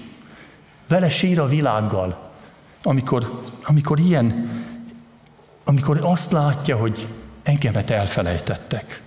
Vele 0.89 1.09
sír 1.09 1.41
a 1.41 1.47
világgal, 1.47 2.31
amikor, 2.83 3.43
amikor 3.63 4.01
ilyen, 4.01 4.51
amikor 5.65 6.01
azt 6.03 6.33
látja, 6.33 6.77
hogy 6.77 7.09
engemet 7.43 7.91
elfelejtettek. 7.91 9.03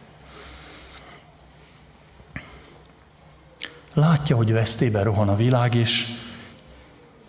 Látja, 3.93 4.35
hogy 4.35 4.51
vesztébe 4.51 5.03
rohan 5.03 5.29
a 5.29 5.35
világ, 5.35 5.75
és, 5.75 6.07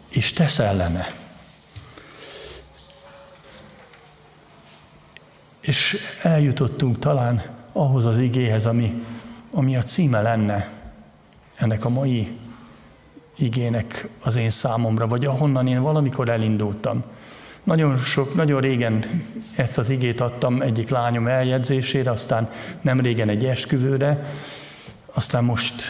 és 0.08 0.32
tesz 0.32 0.58
ellene. 0.58 1.25
És 5.66 5.96
eljutottunk 6.22 6.98
talán 6.98 7.42
ahhoz 7.72 8.06
az 8.06 8.18
igéhez, 8.18 8.66
ami, 8.66 9.04
ami 9.50 9.76
a 9.76 9.82
címe 9.82 10.22
lenne 10.22 10.70
ennek 11.54 11.84
a 11.84 11.88
mai 11.88 12.38
igének 13.36 14.08
az 14.22 14.36
én 14.36 14.50
számomra, 14.50 15.06
vagy 15.06 15.24
ahonnan 15.24 15.66
én 15.66 15.82
valamikor 15.82 16.28
elindultam. 16.28 17.04
Nagyon 17.64 17.96
sok, 17.96 18.34
nagyon 18.34 18.60
régen 18.60 19.24
ezt 19.56 19.78
az 19.78 19.90
igét 19.90 20.20
adtam 20.20 20.62
egyik 20.62 20.88
lányom 20.88 21.26
eljegyzésére, 21.26 22.10
aztán 22.10 22.50
nem 22.80 23.00
régen 23.00 23.28
egy 23.28 23.44
esküvőre, 23.44 24.32
aztán 25.14 25.44
most, 25.44 25.82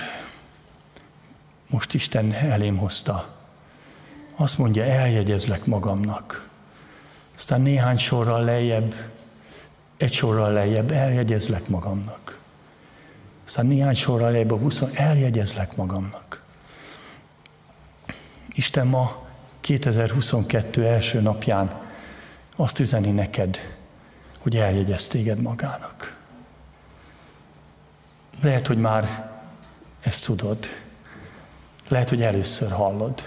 most 1.70 1.94
Isten 1.94 2.32
elém 2.32 2.76
hozta. 2.76 3.34
Azt 4.36 4.58
mondja, 4.58 4.84
eljegyezlek 4.84 5.64
magamnak. 5.64 6.48
Aztán 7.36 7.60
néhány 7.60 7.98
sorral 7.98 8.44
lejjebb, 8.44 8.94
egy 9.96 10.12
sorral 10.12 10.52
lejjebb, 10.52 10.90
eljegyezlek 10.90 11.68
magamnak. 11.68 12.38
Aztán 13.46 13.66
néhány 13.66 13.94
sorral 13.94 14.30
lejjebb 14.30 14.50
a 14.50 14.56
buszon, 14.56 14.90
eljegyezlek 14.94 15.76
magamnak. 15.76 16.42
Isten 18.52 18.86
ma 18.86 19.26
2022 19.60 20.84
első 20.86 21.20
napján 21.20 21.80
azt 22.56 22.78
üzeni 22.78 23.10
neked, 23.10 23.58
hogy 24.38 24.56
eljegyez 24.56 25.06
téged 25.06 25.40
magának. 25.40 26.16
Lehet, 28.42 28.66
hogy 28.66 28.78
már 28.78 29.30
ezt 30.00 30.24
tudod. 30.24 30.58
Lehet, 31.88 32.08
hogy 32.08 32.22
először 32.22 32.70
hallod. 32.70 33.22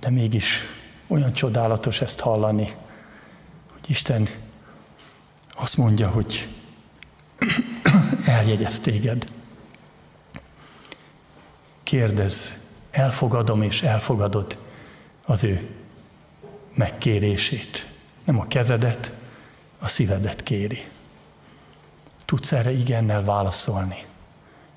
De 0.00 0.10
mégis 0.10 0.60
olyan 1.06 1.32
csodálatos 1.32 2.00
ezt 2.00 2.20
hallani, 2.20 2.76
hogy 3.72 3.90
Isten 3.90 4.28
azt 5.62 5.76
mondja, 5.76 6.08
hogy 6.08 6.48
eljegyez 8.24 8.80
téged. 8.80 9.26
Kérdez, 11.82 12.60
elfogadom 12.90 13.62
és 13.62 13.82
elfogadod 13.82 14.58
az 15.24 15.44
ő 15.44 15.70
megkérését. 16.74 17.86
Nem 18.24 18.40
a 18.40 18.46
kezedet, 18.46 19.12
a 19.78 19.88
szívedet 19.88 20.42
kéri. 20.42 20.88
Tudsz 22.24 22.52
erre 22.52 22.72
igennel 22.72 23.24
válaszolni. 23.24 24.04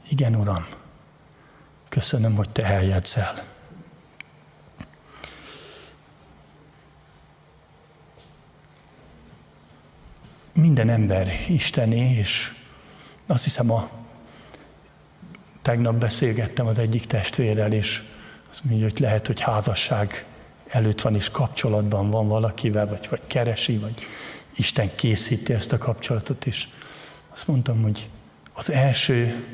Igen, 0.08 0.36
Uram, 0.36 0.66
köszönöm, 1.90 2.36
hogy 2.36 2.50
Te 2.50 2.64
eljegyzel. 2.64 3.44
Minden 10.56 10.90
ember 10.90 11.28
Istené, 11.48 12.18
és 12.18 12.54
azt 13.28 13.44
hiszem 13.44 13.72
a 13.72 13.90
tegnap 15.62 15.96
beszélgettem 15.96 16.68
az 16.68 16.80
egyik 16.80 17.08
testvérrel, 17.08 17.72
és 17.72 18.02
azt 18.50 18.64
mondja, 18.64 18.88
hogy 18.88 19.00
lehet, 19.00 19.28
hogy 19.28 19.40
házasság 19.40 20.26
előtt 20.68 21.02
van 21.02 21.16
és 21.16 21.30
kapcsolatban 21.30 22.10
van 22.10 22.28
valakivel, 22.28 22.88
vagy, 22.88 23.08
vagy 23.10 23.22
keresi, 23.28 23.78
vagy 23.78 24.06
Isten 24.56 24.96
készíti 24.96 25.54
ezt 25.54 25.74
a 25.74 25.78
kapcsolatot, 25.78 26.46
és 26.46 26.68
azt 27.34 27.48
mondtam, 27.48 27.82
hogy 27.82 28.10
az 28.54 28.72
első 28.72 29.46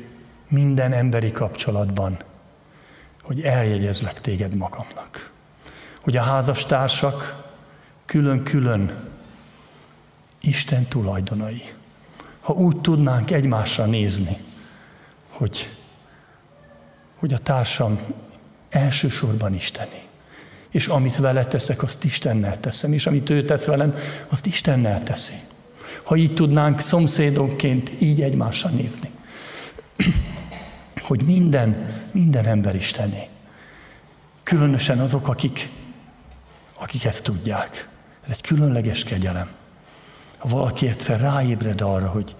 minden 0.48 0.92
emberi 0.92 1.30
kapcsolatban, 1.30 2.16
hogy 3.22 3.40
eljegyezlek 3.40 4.20
téged 4.20 4.54
magamnak. 4.54 5.30
Hogy 6.00 6.16
a 6.16 6.22
házastársak 6.22 7.50
külön-külön 8.04 9.10
Isten 10.42 10.84
tulajdonai. 10.84 11.72
Ha 12.40 12.52
úgy 12.52 12.80
tudnánk 12.80 13.30
egymásra 13.30 13.86
nézni, 13.86 14.36
hogy, 15.28 15.76
hogy 17.18 17.32
a 17.32 17.38
társam 17.38 18.00
elsősorban 18.70 19.54
Isteni 19.54 20.10
és 20.72 20.86
amit 20.86 21.16
vele 21.16 21.44
teszek, 21.44 21.82
azt 21.82 22.04
Istennel 22.04 22.60
teszem, 22.60 22.92
és 22.92 23.06
amit 23.06 23.30
ő 23.30 23.44
tesz 23.44 23.64
velem, 23.64 23.94
azt 24.28 24.46
Istennel 24.46 25.02
teszi. 25.02 25.34
Ha 26.02 26.16
így 26.16 26.34
tudnánk 26.34 26.80
szomszédonként 26.80 27.90
így 28.00 28.22
egymásra 28.22 28.68
nézni, 28.68 29.10
hogy 31.02 31.22
minden, 31.24 32.00
minden 32.12 32.46
ember 32.46 32.74
Istené. 32.74 33.28
Különösen 34.42 34.98
azok, 34.98 35.28
akik, 35.28 35.68
akik 36.78 37.04
ezt 37.04 37.24
tudják. 37.24 37.88
Ez 38.24 38.30
egy 38.30 38.40
különleges 38.40 39.04
kegyelem. 39.04 39.50
Valaki 40.42 40.88
egyszer 40.88 41.20
ráébred 41.20 41.80
arra, 41.80 42.08
hogy 42.08 42.36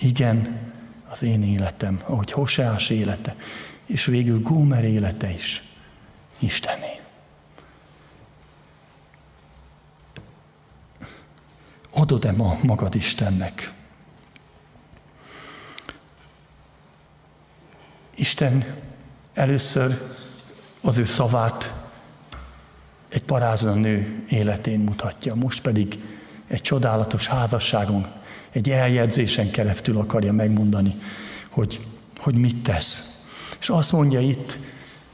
igen, 0.00 0.72
az 1.08 1.22
én 1.22 1.42
életem, 1.42 2.00
ahogy 2.04 2.30
Hoseás 2.30 2.90
élete, 2.90 3.36
és 3.86 4.04
végül 4.04 4.42
Gómer 4.42 4.84
élete 4.84 5.32
is 5.32 5.62
Istené. 6.38 7.00
Adod-e 11.90 12.32
ma 12.32 12.58
magad 12.62 12.94
Istennek? 12.94 13.72
Isten 18.14 18.76
először 19.32 20.16
az 20.80 20.98
ő 20.98 21.04
szavát 21.04 21.74
egy 23.08 23.24
parázna 23.24 23.74
nő 23.74 24.24
életén 24.28 24.80
mutatja, 24.80 25.34
most 25.34 25.60
pedig 25.60 25.98
egy 26.54 26.60
csodálatos 26.60 27.26
házasságon, 27.26 28.06
egy 28.50 28.70
eljegyzésen 28.70 29.50
keresztül 29.50 29.98
akarja 29.98 30.32
megmondani, 30.32 30.94
hogy, 31.48 31.86
hogy 32.18 32.34
mit 32.34 32.62
tesz. 32.62 33.24
És 33.60 33.68
azt 33.68 33.92
mondja 33.92 34.20
itt, 34.20 34.58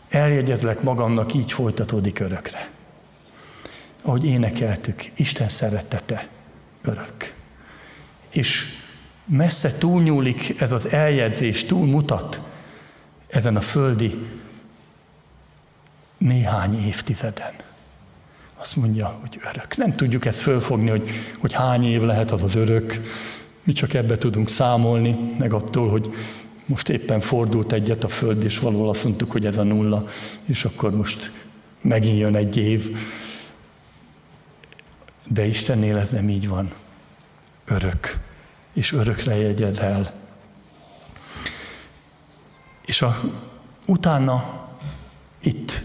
eljegyezlek 0.08 0.82
magamnak, 0.82 1.34
így 1.34 1.52
folytatódik 1.52 2.18
örökre. 2.18 2.70
Ahogy 4.02 4.24
énekeltük, 4.24 5.04
Isten 5.14 5.48
szeretete 5.48 6.28
örök. 6.82 7.34
És 8.30 8.78
messze 9.24 9.78
túlnyúlik 9.78 10.60
ez 10.60 10.72
az 10.72 10.88
eljegyzés, 10.92 11.64
túlmutat 11.64 12.40
ezen 13.28 13.56
a 13.56 13.60
földi 13.60 14.26
néhány 16.18 16.86
évtizeden. 16.86 17.52
Azt 18.60 18.76
mondja, 18.76 19.18
hogy 19.20 19.40
örök. 19.50 19.76
Nem 19.76 19.92
tudjuk 19.92 20.24
ezt 20.24 20.40
fölfogni, 20.40 20.90
hogy, 20.90 21.08
hogy 21.38 21.52
hány 21.52 21.84
év 21.84 22.02
lehet 22.02 22.30
az 22.30 22.42
az 22.42 22.54
örök. 22.54 22.94
Mi 23.62 23.72
csak 23.72 23.94
ebbe 23.94 24.18
tudunk 24.18 24.48
számolni, 24.48 25.16
meg 25.38 25.52
attól, 25.52 25.88
hogy 25.88 26.14
most 26.64 26.88
éppen 26.88 27.20
fordult 27.20 27.72
egyet 27.72 28.04
a 28.04 28.08
föld, 28.08 28.44
és 28.44 28.58
valahol 28.58 28.88
azt 28.88 29.04
mondtuk, 29.04 29.30
hogy 29.30 29.46
ez 29.46 29.58
a 29.58 29.62
nulla, 29.62 30.08
és 30.44 30.64
akkor 30.64 30.96
most 30.96 31.32
megint 31.80 32.18
jön 32.18 32.36
egy 32.36 32.56
év. 32.56 32.96
De 35.28 35.46
Istennél 35.46 35.96
ez 35.96 36.10
nem 36.10 36.28
így 36.28 36.48
van. 36.48 36.72
Örök. 37.64 38.18
És 38.72 38.92
örökre 38.92 39.36
jegyed 39.36 39.78
el. 39.78 40.12
És 42.84 43.02
a, 43.02 43.20
utána 43.86 44.68
itt 45.40 45.82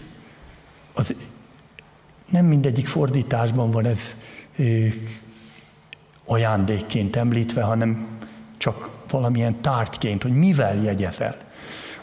az, 0.94 1.14
nem 2.30 2.44
mindegyik 2.44 2.86
fordításban 2.86 3.70
van 3.70 3.86
ez 3.86 4.16
ajándékként 6.24 7.16
említve, 7.16 7.62
hanem 7.62 8.06
csak 8.56 8.90
valamilyen 9.10 9.60
tárgyként, 9.60 10.22
hogy 10.22 10.36
mivel 10.36 10.76
jegyezel. 10.82 11.34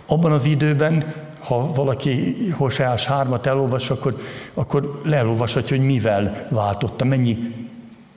Abban 0.06 0.32
az 0.32 0.46
időben 0.46 1.14
ha 1.44 1.74
valaki 1.74 2.36
Hoseás 2.58 3.06
hármat 3.06 3.46
elolvas, 3.46 3.90
akkor, 3.90 4.22
akkor 4.54 5.02
leolvashatja, 5.04 5.78
hogy 5.78 5.86
mivel 5.86 6.48
váltotta, 6.50 7.06
mennyi 7.06 7.56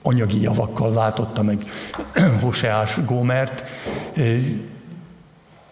anyagi 0.01 0.41
javakkal 0.41 0.93
váltotta 0.93 1.43
meg 1.43 1.63
Hoseás 2.41 2.99
Gómert. 3.05 3.63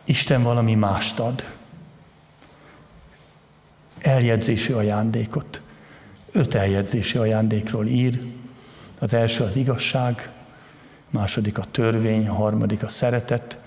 Isten 0.04 0.44
valami 0.44 0.76
mást 0.76 1.20
ad. 1.20 1.44
Eljegyzési 4.02 4.72
ajándékot. 4.72 5.62
Öt 6.36 6.54
eljegyzési 6.54 7.18
ajándékról 7.18 7.88
ír. 7.88 8.22
Az 9.00 9.14
első 9.14 9.44
az 9.44 9.56
igazság, 9.56 10.32
a 11.06 11.10
második 11.10 11.58
a 11.58 11.64
törvény, 11.72 12.28
a 12.28 12.34
harmadik 12.34 12.84
a 12.84 12.88
szeretet, 12.88 13.60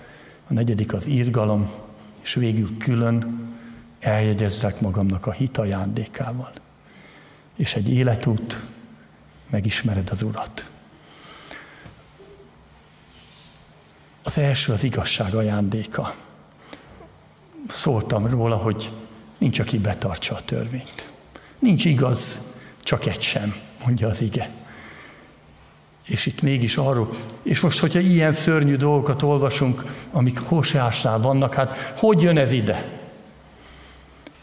a 0.47 0.53
negyedik 0.53 0.93
az 0.93 1.07
írgalom, 1.07 1.69
és 2.21 2.33
végül 2.33 2.77
külön 2.77 3.47
eljegyezzek 3.99 4.81
magamnak 4.81 5.25
a 5.25 5.31
hit 5.31 5.57
ajándékával. 5.57 6.51
És 7.55 7.75
egy 7.75 7.89
életút, 7.89 8.61
megismered 9.49 10.09
az 10.11 10.23
Urat. 10.23 10.69
Az 14.23 14.37
első 14.37 14.73
az 14.73 14.83
igazság 14.83 15.33
ajándéka. 15.33 16.15
Szóltam 17.67 18.27
róla, 18.27 18.55
hogy 18.55 18.91
nincs, 19.37 19.59
aki 19.59 19.77
betartsa 19.77 20.35
a 20.35 20.41
törvényt. 20.41 21.09
Nincs 21.59 21.85
igaz, 21.85 22.48
csak 22.89 23.05
egy 23.05 23.21
sem, 23.21 23.55
mondja 23.85 24.07
az 24.07 24.21
ige. 24.21 24.49
És 26.05 26.25
itt 26.25 26.41
mégis 26.41 26.77
arról, 26.77 27.09
és 27.43 27.59
most, 27.59 27.79
hogyha 27.79 27.99
ilyen 27.99 28.33
szörnyű 28.33 28.75
dolgokat 28.75 29.21
olvasunk, 29.21 29.83
amik 30.11 30.39
Hoseásnál 30.39 31.19
vannak, 31.19 31.53
hát 31.53 31.93
hogy 31.97 32.21
jön 32.21 32.37
ez 32.37 32.51
ide? 32.51 32.87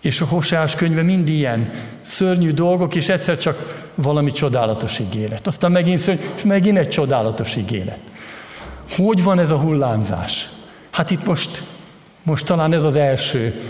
És 0.00 0.20
a 0.20 0.24
Hoseás 0.24 0.74
könyve 0.74 1.02
mind 1.02 1.28
ilyen 1.28 1.70
szörnyű 2.00 2.52
dolgok, 2.52 2.94
és 2.94 3.08
egyszer 3.08 3.38
csak 3.38 3.88
valami 3.94 4.30
csodálatos 4.30 4.98
ígéret. 4.98 5.46
Aztán 5.46 5.70
megint 5.70 6.00
szörnyű, 6.00 6.22
és 6.36 6.42
megint 6.42 6.78
egy 6.78 6.88
csodálatos 6.88 7.56
ígéret. 7.56 8.00
Hogy 8.90 9.22
van 9.22 9.38
ez 9.38 9.50
a 9.50 9.58
hullámzás? 9.58 10.48
Hát 10.90 11.10
itt 11.10 11.24
most, 11.24 11.62
most 12.22 12.46
talán 12.46 12.72
ez 12.72 12.84
az 12.84 12.94
első 12.94 13.60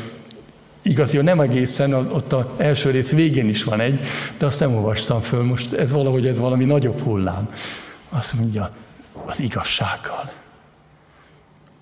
Igaz, 0.86 1.12
jó, 1.12 1.20
nem 1.20 1.40
egészen, 1.40 1.92
ott 1.92 2.32
az 2.32 2.44
első 2.56 2.90
rész 2.90 3.10
végén 3.10 3.48
is 3.48 3.64
van 3.64 3.80
egy, 3.80 4.00
de 4.38 4.46
azt 4.46 4.60
nem 4.60 4.74
olvastam 4.74 5.20
föl, 5.20 5.44
most 5.44 5.72
ez 5.72 5.90
valahogy 5.90 6.26
ez 6.26 6.38
valami 6.38 6.64
nagyobb 6.64 7.00
hullám. 7.00 7.50
Azt 8.08 8.32
mondja, 8.32 8.70
az 9.24 9.40
igazsággal. 9.40 10.32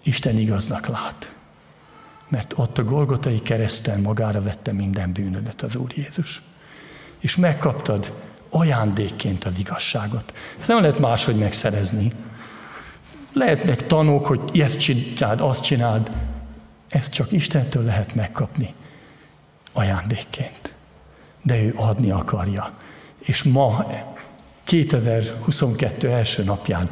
Isten 0.03 0.39
igaznak 0.39 0.87
lát. 0.87 1.33
Mert 2.29 2.53
ott 2.57 2.79
a 2.79 2.85
Golgotai 2.85 3.43
kereszten 3.43 4.01
magára 4.01 4.43
vette 4.43 4.73
minden 4.73 5.13
bűnödet 5.13 5.63
az 5.63 5.77
Úr 5.77 5.93
Jézus. 5.97 6.43
És 7.19 7.37
megkaptad 7.37 8.13
ajándékként 8.51 9.45
az 9.45 9.59
igazságot. 9.59 10.35
Ezt 10.59 10.69
nem 10.69 10.81
lehet 10.81 10.99
máshogy 10.99 11.37
megszerezni. 11.37 12.13
Lehetnek 13.33 13.87
tanok, 13.87 14.27
hogy 14.27 14.61
ezt 14.61 14.79
csináld, 14.79 15.41
azt 15.41 15.63
csináld. 15.63 16.11
Ezt 16.89 17.13
csak 17.13 17.33
Istentől 17.33 17.85
lehet 17.85 18.15
megkapni 18.15 18.75
ajándékként. 19.75 20.75
De 21.43 21.63
ő 21.63 21.75
adni 21.77 22.11
akarja. 22.11 22.73
És 23.19 23.43
ma, 23.43 23.87
2022 24.65 26.11
első 26.11 26.43
napján 26.43 26.91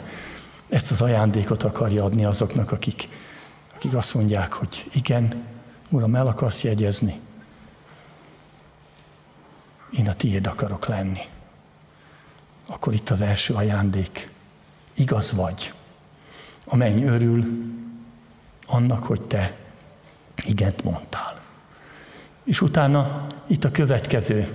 ezt 0.69 0.91
az 0.91 1.03
ajándékot 1.03 1.63
akarja 1.63 2.05
adni 2.05 2.25
azoknak, 2.25 2.73
akik, 2.73 3.09
akik 3.75 3.95
azt 3.95 4.15
mondják, 4.15 4.53
hogy 4.53 4.91
igen, 4.93 5.45
Uram, 5.89 6.15
el 6.15 6.27
akarsz 6.27 6.63
jegyezni. 6.63 7.21
Én 9.91 10.09
a 10.09 10.15
tiéd 10.15 10.47
akarok 10.47 10.87
lenni. 10.87 11.21
Akkor 12.67 12.93
itt 12.93 13.11
az 13.11 13.21
első 13.21 13.55
ajándék. 13.55 14.31
Igaz 14.95 15.33
vagy. 15.33 15.73
A 16.65 16.77
menny 16.77 17.03
örül 17.03 17.45
annak, 18.67 19.05
hogy 19.05 19.23
te 19.23 19.57
igent 20.45 20.85
mondtál. 20.85 21.42
És 22.45 22.61
utána 22.61 23.27
itt 23.47 23.65
a 23.65 23.71
következő, 23.71 24.49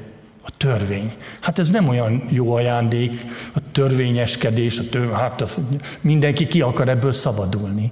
a 0.43 0.49
törvény. 0.57 1.15
Hát 1.41 1.59
ez 1.59 1.69
nem 1.69 1.87
olyan 1.87 2.27
jó 2.29 2.53
ajándék, 2.53 3.25
a 3.53 3.59
törvényeskedés, 3.71 4.79
a 4.79 4.83
tör, 4.89 5.11
hát 5.13 5.41
az, 5.41 5.59
mindenki 6.01 6.47
ki 6.47 6.61
akar 6.61 6.89
ebből 6.89 7.11
szabadulni. 7.11 7.91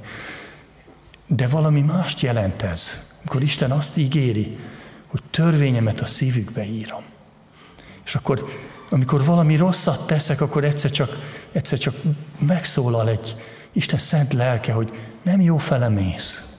De 1.27 1.47
valami 1.47 1.81
mást 1.81 2.19
jelent 2.19 2.61
ez, 2.61 2.97
amikor 3.19 3.41
Isten 3.41 3.71
azt 3.71 3.97
ígéri, 3.97 4.57
hogy 5.07 5.21
törvényemet 5.29 6.01
a 6.01 6.05
szívükbe 6.05 6.65
írom. 6.65 7.03
És 8.05 8.15
akkor, 8.15 8.45
amikor 8.89 9.25
valami 9.25 9.55
rosszat 9.55 10.07
teszek, 10.07 10.41
akkor 10.41 10.63
egyszer 10.63 10.91
csak, 10.91 11.17
egyszer 11.51 11.77
csak 11.77 11.95
megszólal 12.39 13.09
egy 13.09 13.35
Isten 13.71 13.99
szent 13.99 14.33
lelke, 14.33 14.73
hogy 14.73 14.91
nem 15.21 15.41
jó 15.41 15.57
fele 15.57 15.89
mész. 15.89 16.55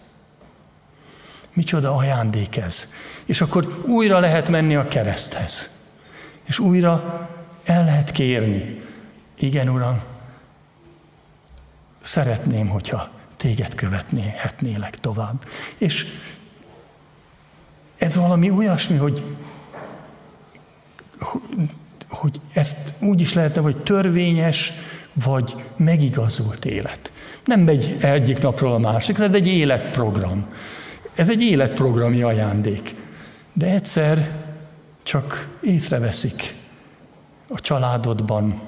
Micsoda 1.52 1.96
ajándék 1.96 2.56
ez. 2.56 2.92
És 3.26 3.40
akkor 3.40 3.82
újra 3.86 4.18
lehet 4.18 4.48
menni 4.48 4.76
a 4.76 4.88
kereszthez. 4.88 5.70
És 6.44 6.58
újra 6.58 7.28
el 7.64 7.84
lehet 7.84 8.10
kérni. 8.10 8.80
Igen, 9.38 9.68
Uram, 9.68 10.00
szeretném, 12.00 12.68
hogyha 12.68 13.08
téged 13.36 13.74
követnéhetnélek 13.74 14.98
tovább. 14.98 15.44
És 15.78 16.06
ez 17.96 18.16
valami 18.16 18.50
olyasmi, 18.50 18.96
hogy, 18.96 19.22
hogy 22.08 22.40
ezt 22.52 22.92
úgy 23.00 23.20
is 23.20 23.34
lehetne, 23.34 23.60
hogy 23.60 23.76
törvényes, 23.76 24.72
vagy 25.12 25.64
megigazult 25.76 26.64
élet. 26.64 27.12
Nem 27.44 27.60
megy 27.60 27.96
egyik 28.00 28.38
napról 28.38 28.72
a 28.72 28.78
másikra, 28.78 29.24
ez 29.24 29.34
egy 29.34 29.46
életprogram. 29.46 30.46
Ez 31.14 31.28
egy 31.28 31.42
életprogrami 31.42 32.22
ajándék. 32.22 32.94
De 33.58 33.66
egyszer 33.66 34.44
csak 35.02 35.56
észreveszik 35.62 36.54
a 37.48 37.60
családodban, 37.60 38.60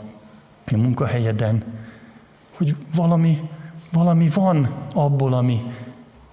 a 0.72 0.76
munkahelyeden, 0.76 1.64
hogy 2.56 2.76
valami, 2.94 3.48
valami 3.92 4.28
van 4.28 4.68
abból, 4.94 5.32
ami 5.34 5.62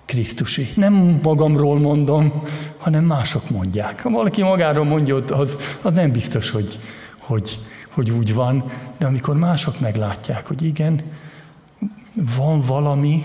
Krisztusi. 0.05 0.67
Nem 0.75 1.19
magamról 1.23 1.79
mondom, 1.79 2.43
hanem 2.77 3.03
mások 3.03 3.49
mondják. 3.49 4.01
Ha 4.01 4.09
valaki 4.09 4.41
magáról 4.41 4.85
mondja, 4.85 5.15
az, 5.15 5.55
az 5.81 5.93
nem 5.93 6.11
biztos, 6.11 6.49
hogy, 6.49 6.79
hogy, 7.19 7.59
hogy 7.89 8.11
úgy 8.11 8.33
van, 8.33 8.71
de 8.97 9.05
amikor 9.05 9.35
mások 9.35 9.79
meglátják, 9.79 10.47
hogy 10.47 10.61
igen, 10.61 11.01
van 12.37 12.59
valami, 12.59 13.23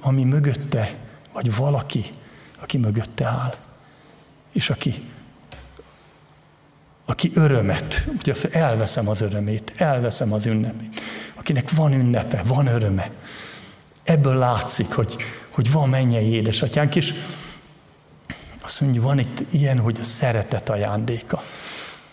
ami 0.00 0.24
mögötte, 0.24 0.94
vagy 1.32 1.56
valaki, 1.56 2.04
aki 2.60 2.78
mögötte 2.78 3.26
áll, 3.26 3.54
és 4.52 4.70
aki, 4.70 5.02
aki 7.04 7.30
örömet, 7.34 8.08
ugye 8.18 8.32
azt 8.32 8.44
elveszem 8.44 9.08
az 9.08 9.20
örömét, 9.20 9.72
elveszem 9.76 10.32
az 10.32 10.46
ünnepét, 10.46 11.00
akinek 11.34 11.70
van 11.70 11.92
ünnepe, 11.92 12.42
van 12.46 12.66
öröme. 12.66 13.10
Ebből 14.02 14.34
látszik, 14.34 14.92
hogy, 14.92 15.16
hogy 15.50 15.72
van 15.72 15.88
mennyei 15.88 16.32
édesatyánk, 16.32 16.96
és 16.96 17.14
azt 18.60 18.80
mondja, 18.80 19.02
van 19.02 19.18
itt 19.18 19.44
ilyen, 19.50 19.78
hogy 19.78 19.98
a 20.00 20.04
szeretet 20.04 20.68
ajándéka. 20.68 21.42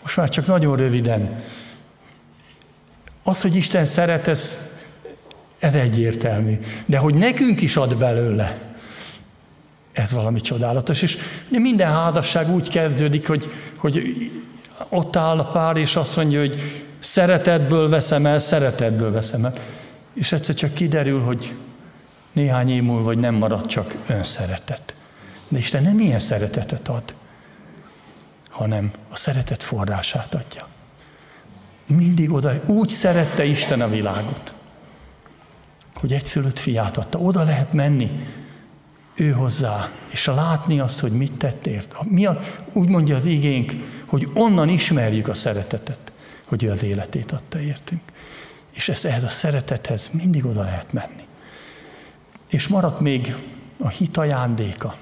Most 0.02 0.16
már 0.16 0.28
csak 0.28 0.46
nagyon 0.46 0.76
röviden. 0.76 1.42
Az, 3.22 3.40
hogy 3.40 3.56
Isten 3.56 3.84
szeret, 3.84 4.28
ez, 4.28 4.70
ez 5.58 5.74
egyértelmű. 5.74 6.58
De 6.86 6.98
hogy 6.98 7.14
nekünk 7.14 7.60
is 7.60 7.76
ad 7.76 7.96
belőle, 7.96 8.69
ez 10.00 10.10
valami 10.10 10.40
csodálatos. 10.40 11.02
És 11.02 11.18
ugye 11.48 11.58
minden 11.58 11.92
házasság 11.92 12.50
úgy 12.50 12.68
kezdődik, 12.68 13.26
hogy, 13.26 13.50
hogy 13.76 14.02
ott 14.88 15.16
áll 15.16 15.38
a 15.38 15.44
pár, 15.44 15.76
és 15.76 15.96
azt 15.96 16.16
mondja, 16.16 16.40
hogy 16.40 16.84
szeretetből 16.98 17.88
veszem 17.88 18.26
el, 18.26 18.38
szeretetből 18.38 19.12
veszem 19.12 19.44
el. 19.44 19.52
És 20.14 20.32
egyszer 20.32 20.54
csak 20.54 20.74
kiderül, 20.74 21.20
hogy 21.20 21.54
néhány 22.32 22.70
év 22.70 22.82
múlva, 22.82 23.02
vagy 23.02 23.18
nem 23.18 23.34
marad 23.34 23.66
csak 23.66 23.94
önszeretet. 24.06 24.94
De 25.48 25.58
Isten 25.58 25.82
nem 25.82 25.98
ilyen 25.98 26.18
szeretetet 26.18 26.88
ad, 26.88 27.14
hanem 28.50 28.90
a 29.10 29.16
szeretet 29.16 29.62
forrását 29.62 30.34
adja. 30.34 30.66
Mindig 31.86 32.32
oda, 32.32 32.52
úgy 32.66 32.88
szerette 32.88 33.44
Isten 33.44 33.80
a 33.80 33.88
világot, 33.88 34.54
hogy 35.94 36.12
egyszülött 36.12 36.58
fiát 36.58 36.96
adta. 36.96 37.18
Oda 37.18 37.42
lehet 37.42 37.72
menni, 37.72 38.26
ő 39.20 39.30
hozzá, 39.30 39.88
és 40.08 40.26
látni 40.26 40.80
azt, 40.80 41.00
hogy 41.00 41.12
mit 41.12 41.32
tett 41.32 41.66
ért. 41.66 41.94
Mi 42.08 42.26
a, 42.26 42.40
úgy 42.72 42.88
mondja 42.88 43.16
az 43.16 43.24
igénk, 43.24 43.72
hogy 44.06 44.28
onnan 44.34 44.68
ismerjük 44.68 45.28
a 45.28 45.34
szeretetet, 45.34 46.12
hogy 46.46 46.64
ő 46.64 46.70
az 46.70 46.84
életét 46.84 47.32
adta 47.32 47.60
értünk. 47.60 48.00
És 48.70 48.88
ezt, 48.88 49.04
ehhez 49.04 49.24
a 49.24 49.28
szeretethez 49.28 50.10
mindig 50.12 50.46
oda 50.46 50.62
lehet 50.62 50.92
menni. 50.92 51.26
És 52.48 52.68
maradt 52.68 53.00
még 53.00 53.34
a 53.78 53.88
hit 53.88 54.16
ajándéka, 54.16 54.94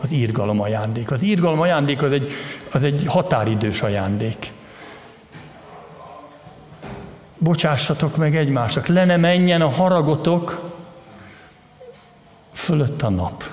az 0.00 0.12
írgalom 0.12 0.60
ajándék. 0.60 1.10
Az 1.10 1.22
írgalom 1.22 1.60
ajándék 1.60 2.02
az 2.02 2.12
egy, 2.12 2.32
az 2.72 2.82
egy 2.82 3.04
határidős 3.06 3.82
ajándék. 3.82 4.52
bocsássatok 7.38 8.16
meg 8.16 8.36
egymásnak, 8.36 8.86
le 8.86 9.04
ne 9.04 9.16
menjen 9.16 9.60
a 9.60 9.68
haragotok 9.68 10.71
fölött 12.62 13.02
a 13.02 13.08
nap. 13.08 13.44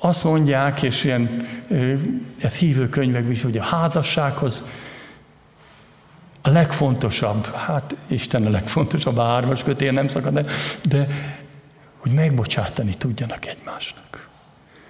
Azt 0.00 0.24
mondják, 0.24 0.82
és 0.82 1.04
ilyen, 1.04 1.48
ez 2.40 2.56
hívő 2.56 2.88
könyvekben 2.88 3.30
is, 3.30 3.42
hogy 3.42 3.58
a 3.58 3.62
házassághoz 3.62 4.70
a 6.42 6.50
legfontosabb, 6.50 7.46
hát 7.46 7.96
Isten 8.06 8.46
a 8.46 8.50
legfontosabb, 8.50 9.16
a 9.16 9.24
hármas 9.24 9.62
kötél 9.62 9.92
nem 9.92 10.08
szakad, 10.08 10.32
de, 10.32 10.44
de 10.82 11.08
hogy 11.98 12.12
megbocsátani 12.12 12.94
tudjanak 12.94 13.46
egymásnak. 13.46 14.28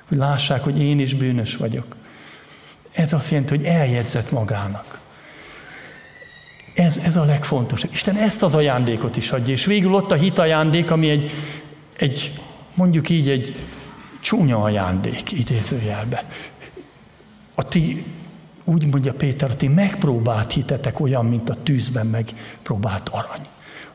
Hogy 0.08 0.16
lássák, 0.16 0.62
hogy 0.62 0.80
én 0.80 0.98
is 0.98 1.14
bűnös 1.14 1.56
vagyok. 1.56 1.96
Ez 2.92 3.12
azt 3.12 3.30
jelenti, 3.30 3.56
hogy 3.56 3.64
eljegyzett 3.64 4.30
magának. 4.30 4.98
Ez, 6.74 6.96
ez 6.96 7.16
a 7.16 7.24
legfontosabb. 7.24 7.92
Isten 7.92 8.16
ezt 8.16 8.42
az 8.42 8.54
ajándékot 8.54 9.16
is 9.16 9.30
adja. 9.30 9.52
És 9.52 9.64
végül 9.64 9.94
ott 9.94 10.12
a 10.12 10.14
hit 10.14 10.38
ajándék, 10.38 10.90
ami 10.90 11.10
egy, 11.10 11.30
egy 11.96 12.40
mondjuk 12.74 13.08
így 13.08 13.28
egy 13.28 13.56
csúnya 14.20 14.62
ajándék, 14.62 15.32
idézőjelbe. 15.32 16.26
A 17.54 17.68
ti, 17.68 18.04
úgy 18.64 18.86
mondja 18.86 19.14
Péter, 19.14 19.50
a 19.50 19.56
ti 19.56 19.68
megpróbált 19.68 20.52
hitetek 20.52 21.00
olyan, 21.00 21.26
mint 21.26 21.48
a 21.48 21.62
tűzben 21.62 22.06
megpróbált 22.06 23.08
arany. 23.08 23.46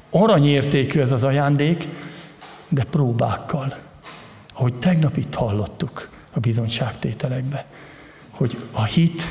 Aranyértékű 0.09 0.99
ez 0.99 1.11
az 1.11 1.23
ajándék, 1.23 1.87
de 2.67 2.83
próbákkal. 2.83 3.77
Ahogy 4.53 4.73
tegnap 4.73 5.17
itt 5.17 5.33
hallottuk 5.33 6.09
a 6.31 6.39
bizonyságtételekbe, 6.39 7.65
hogy 8.29 8.57
a 8.71 8.83
hit 8.83 9.27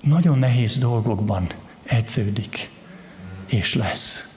nagyon 0.00 0.38
nehéz 0.38 0.78
dolgokban 0.78 1.46
edződik, 1.84 2.70
és 3.46 3.74
lesz. 3.74 4.36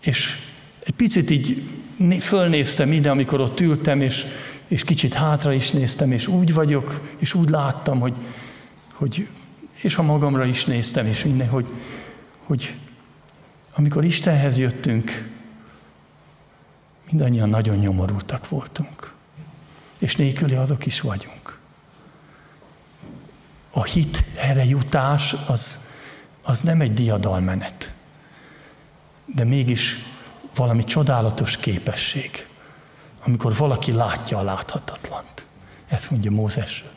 És 0.00 0.43
egy 0.84 0.94
picit 0.94 1.30
így 1.30 1.70
fölnéztem 2.20 2.92
ide, 2.92 3.10
amikor 3.10 3.40
ott 3.40 3.60
ültem, 3.60 4.00
és, 4.00 4.24
és 4.68 4.84
kicsit 4.84 5.14
hátra 5.14 5.52
is 5.52 5.70
néztem, 5.70 6.12
és 6.12 6.26
úgy 6.26 6.54
vagyok, 6.54 7.14
és 7.18 7.34
úgy 7.34 7.48
láttam, 7.48 8.00
hogy, 8.00 8.14
hogy 8.92 9.28
és 9.82 9.96
a 9.96 10.02
magamra 10.02 10.44
is 10.44 10.64
néztem, 10.64 11.06
és 11.06 11.24
minden, 11.24 11.48
hogy, 11.48 11.66
hogy 12.38 12.74
amikor 13.74 14.04
Istenhez 14.04 14.58
jöttünk, 14.58 15.30
mindannyian 17.10 17.48
nagyon 17.48 17.76
nyomorultak 17.76 18.48
voltunk. 18.48 19.12
És 19.98 20.16
nélküli 20.16 20.54
azok 20.54 20.86
is 20.86 21.00
vagyunk. 21.00 21.58
A 23.70 23.84
hit 23.84 24.24
erre 24.36 24.64
jutás 24.64 25.34
az, 25.48 25.92
az 26.42 26.60
nem 26.60 26.80
egy 26.80 26.94
diadalmenet, 26.94 27.92
de 29.24 29.44
mégis 29.44 30.13
valami 30.56 30.84
csodálatos 30.84 31.56
képesség, 31.56 32.46
amikor 33.24 33.56
valaki 33.56 33.92
látja 33.92 34.38
a 34.38 34.42
láthatatlant. 34.42 35.44
Ezt 35.88 36.10
mondja 36.10 36.30
Mózesről. 36.30 36.90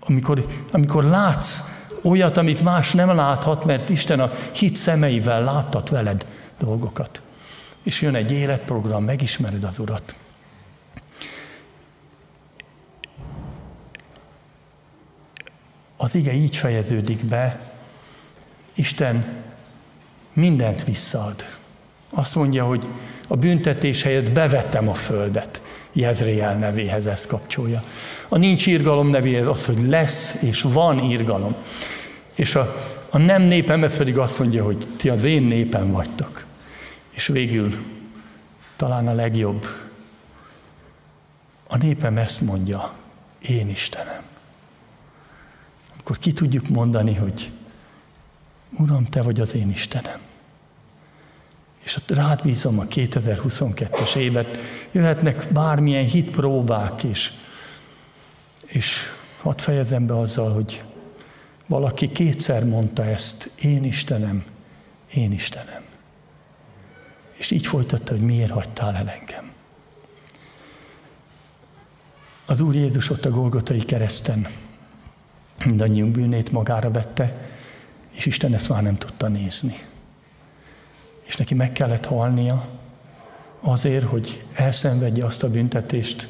Amikor, 0.00 0.46
amikor 0.70 1.04
látsz 1.04 1.60
olyat, 2.02 2.36
amit 2.36 2.62
más 2.62 2.92
nem 2.92 3.14
láthat, 3.14 3.64
mert 3.64 3.88
Isten 3.88 4.20
a 4.20 4.32
hit 4.54 4.76
szemeivel 4.76 5.44
láttat 5.44 5.88
veled 5.88 6.26
dolgokat. 6.58 7.20
És 7.82 8.00
jön 8.00 8.14
egy 8.14 8.30
életprogram, 8.30 9.04
megismered 9.04 9.64
az 9.64 9.78
Urat. 9.78 10.14
Az 15.96 16.14
ige 16.14 16.32
így 16.32 16.56
fejeződik 16.56 17.24
be, 17.24 17.72
Isten 18.74 19.42
mindent 20.32 20.84
visszaad. 20.84 21.59
Azt 22.10 22.34
mondja, 22.34 22.64
hogy 22.64 22.86
a 23.28 23.36
büntetés 23.36 24.02
helyett 24.02 24.30
bevettem 24.30 24.88
a 24.88 24.94
földet. 24.94 25.60
Jezreel 25.92 26.54
nevéhez 26.54 27.06
ezt 27.06 27.26
kapcsolja. 27.26 27.82
A 28.28 28.36
nincs 28.36 28.66
írgalom 28.66 29.08
nevéhez 29.08 29.46
az, 29.46 29.66
hogy 29.66 29.88
lesz 29.88 30.42
és 30.42 30.62
van 30.62 30.98
írgalom. 30.98 31.54
És 32.34 32.54
a, 32.54 32.76
a 33.10 33.18
nem 33.18 33.42
népemhez 33.42 33.96
pedig 33.96 34.18
azt 34.18 34.38
mondja, 34.38 34.64
hogy 34.64 34.88
ti 34.96 35.08
az 35.08 35.24
én 35.24 35.42
népem 35.42 35.92
vagytok. 35.92 36.44
És 37.10 37.26
végül 37.26 37.74
talán 38.76 39.08
a 39.08 39.12
legjobb. 39.12 39.66
A 41.66 41.76
népem 41.76 42.16
ezt 42.16 42.40
mondja, 42.40 42.92
én 43.38 43.68
Istenem. 43.68 44.22
Akkor 45.98 46.18
ki 46.18 46.32
tudjuk 46.32 46.68
mondani, 46.68 47.14
hogy 47.14 47.50
Uram, 48.78 49.04
Te 49.04 49.22
vagy 49.22 49.40
az 49.40 49.54
én 49.54 49.70
Istenem 49.70 50.29
és 51.82 51.98
rád 52.06 52.42
bízom 52.42 52.78
a 52.78 52.84
2022-es 52.84 54.16
évet, 54.16 54.56
jöhetnek 54.90 55.46
bármilyen 55.52 56.04
hitpróbák 56.04 57.02
is, 57.02 57.32
és 58.66 59.12
hadd 59.42 59.58
fejezem 59.58 60.06
be 60.06 60.18
azzal, 60.18 60.52
hogy 60.52 60.82
valaki 61.66 62.12
kétszer 62.12 62.64
mondta 62.64 63.04
ezt, 63.04 63.50
én 63.60 63.84
Istenem, 63.84 64.44
én 65.14 65.32
Istenem. 65.32 65.82
És 67.32 67.50
így 67.50 67.66
folytatta, 67.66 68.12
hogy 68.12 68.22
miért 68.22 68.50
hagytál 68.50 68.96
el 68.96 69.08
engem. 69.08 69.50
Az 72.46 72.60
Úr 72.60 72.74
Jézus 72.74 73.10
ott 73.10 73.24
a 73.24 73.30
Golgotai 73.30 73.84
kereszten 73.84 74.48
mindannyiunk 75.64 76.12
bűnét 76.12 76.52
magára 76.52 76.90
vette, 76.90 77.50
és 78.10 78.26
Isten 78.26 78.54
ezt 78.54 78.68
már 78.68 78.82
nem 78.82 78.98
tudta 78.98 79.28
nézni 79.28 79.88
és 81.30 81.36
neki 81.36 81.54
meg 81.54 81.72
kellett 81.72 82.06
halnia 82.06 82.68
azért, 83.60 84.04
hogy 84.04 84.44
elszenvedje 84.52 85.24
azt 85.24 85.42
a 85.42 85.50
büntetést, 85.50 86.28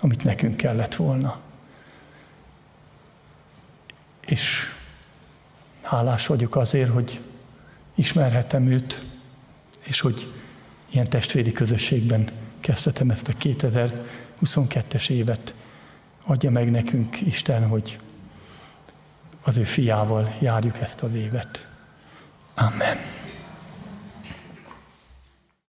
amit 0.00 0.24
nekünk 0.24 0.56
kellett 0.56 0.94
volna. 0.94 1.38
És 4.20 4.72
hálás 5.82 6.26
vagyok 6.26 6.56
azért, 6.56 6.90
hogy 6.90 7.20
ismerhetem 7.94 8.66
őt, 8.66 9.06
és 9.82 10.00
hogy 10.00 10.32
ilyen 10.90 11.04
testvéri 11.04 11.52
közösségben 11.52 12.30
kezdhetem 12.60 13.10
ezt 13.10 13.28
a 13.28 13.32
2022-es 13.32 15.10
évet. 15.10 15.54
Adja 16.24 16.50
meg 16.50 16.70
nekünk 16.70 17.20
Isten, 17.20 17.66
hogy 17.66 17.98
az 19.42 19.56
ő 19.56 19.64
fiával 19.64 20.36
járjuk 20.40 20.78
ezt 20.78 21.02
az 21.02 21.14
évet. 21.14 21.68
Amen. 22.54 23.15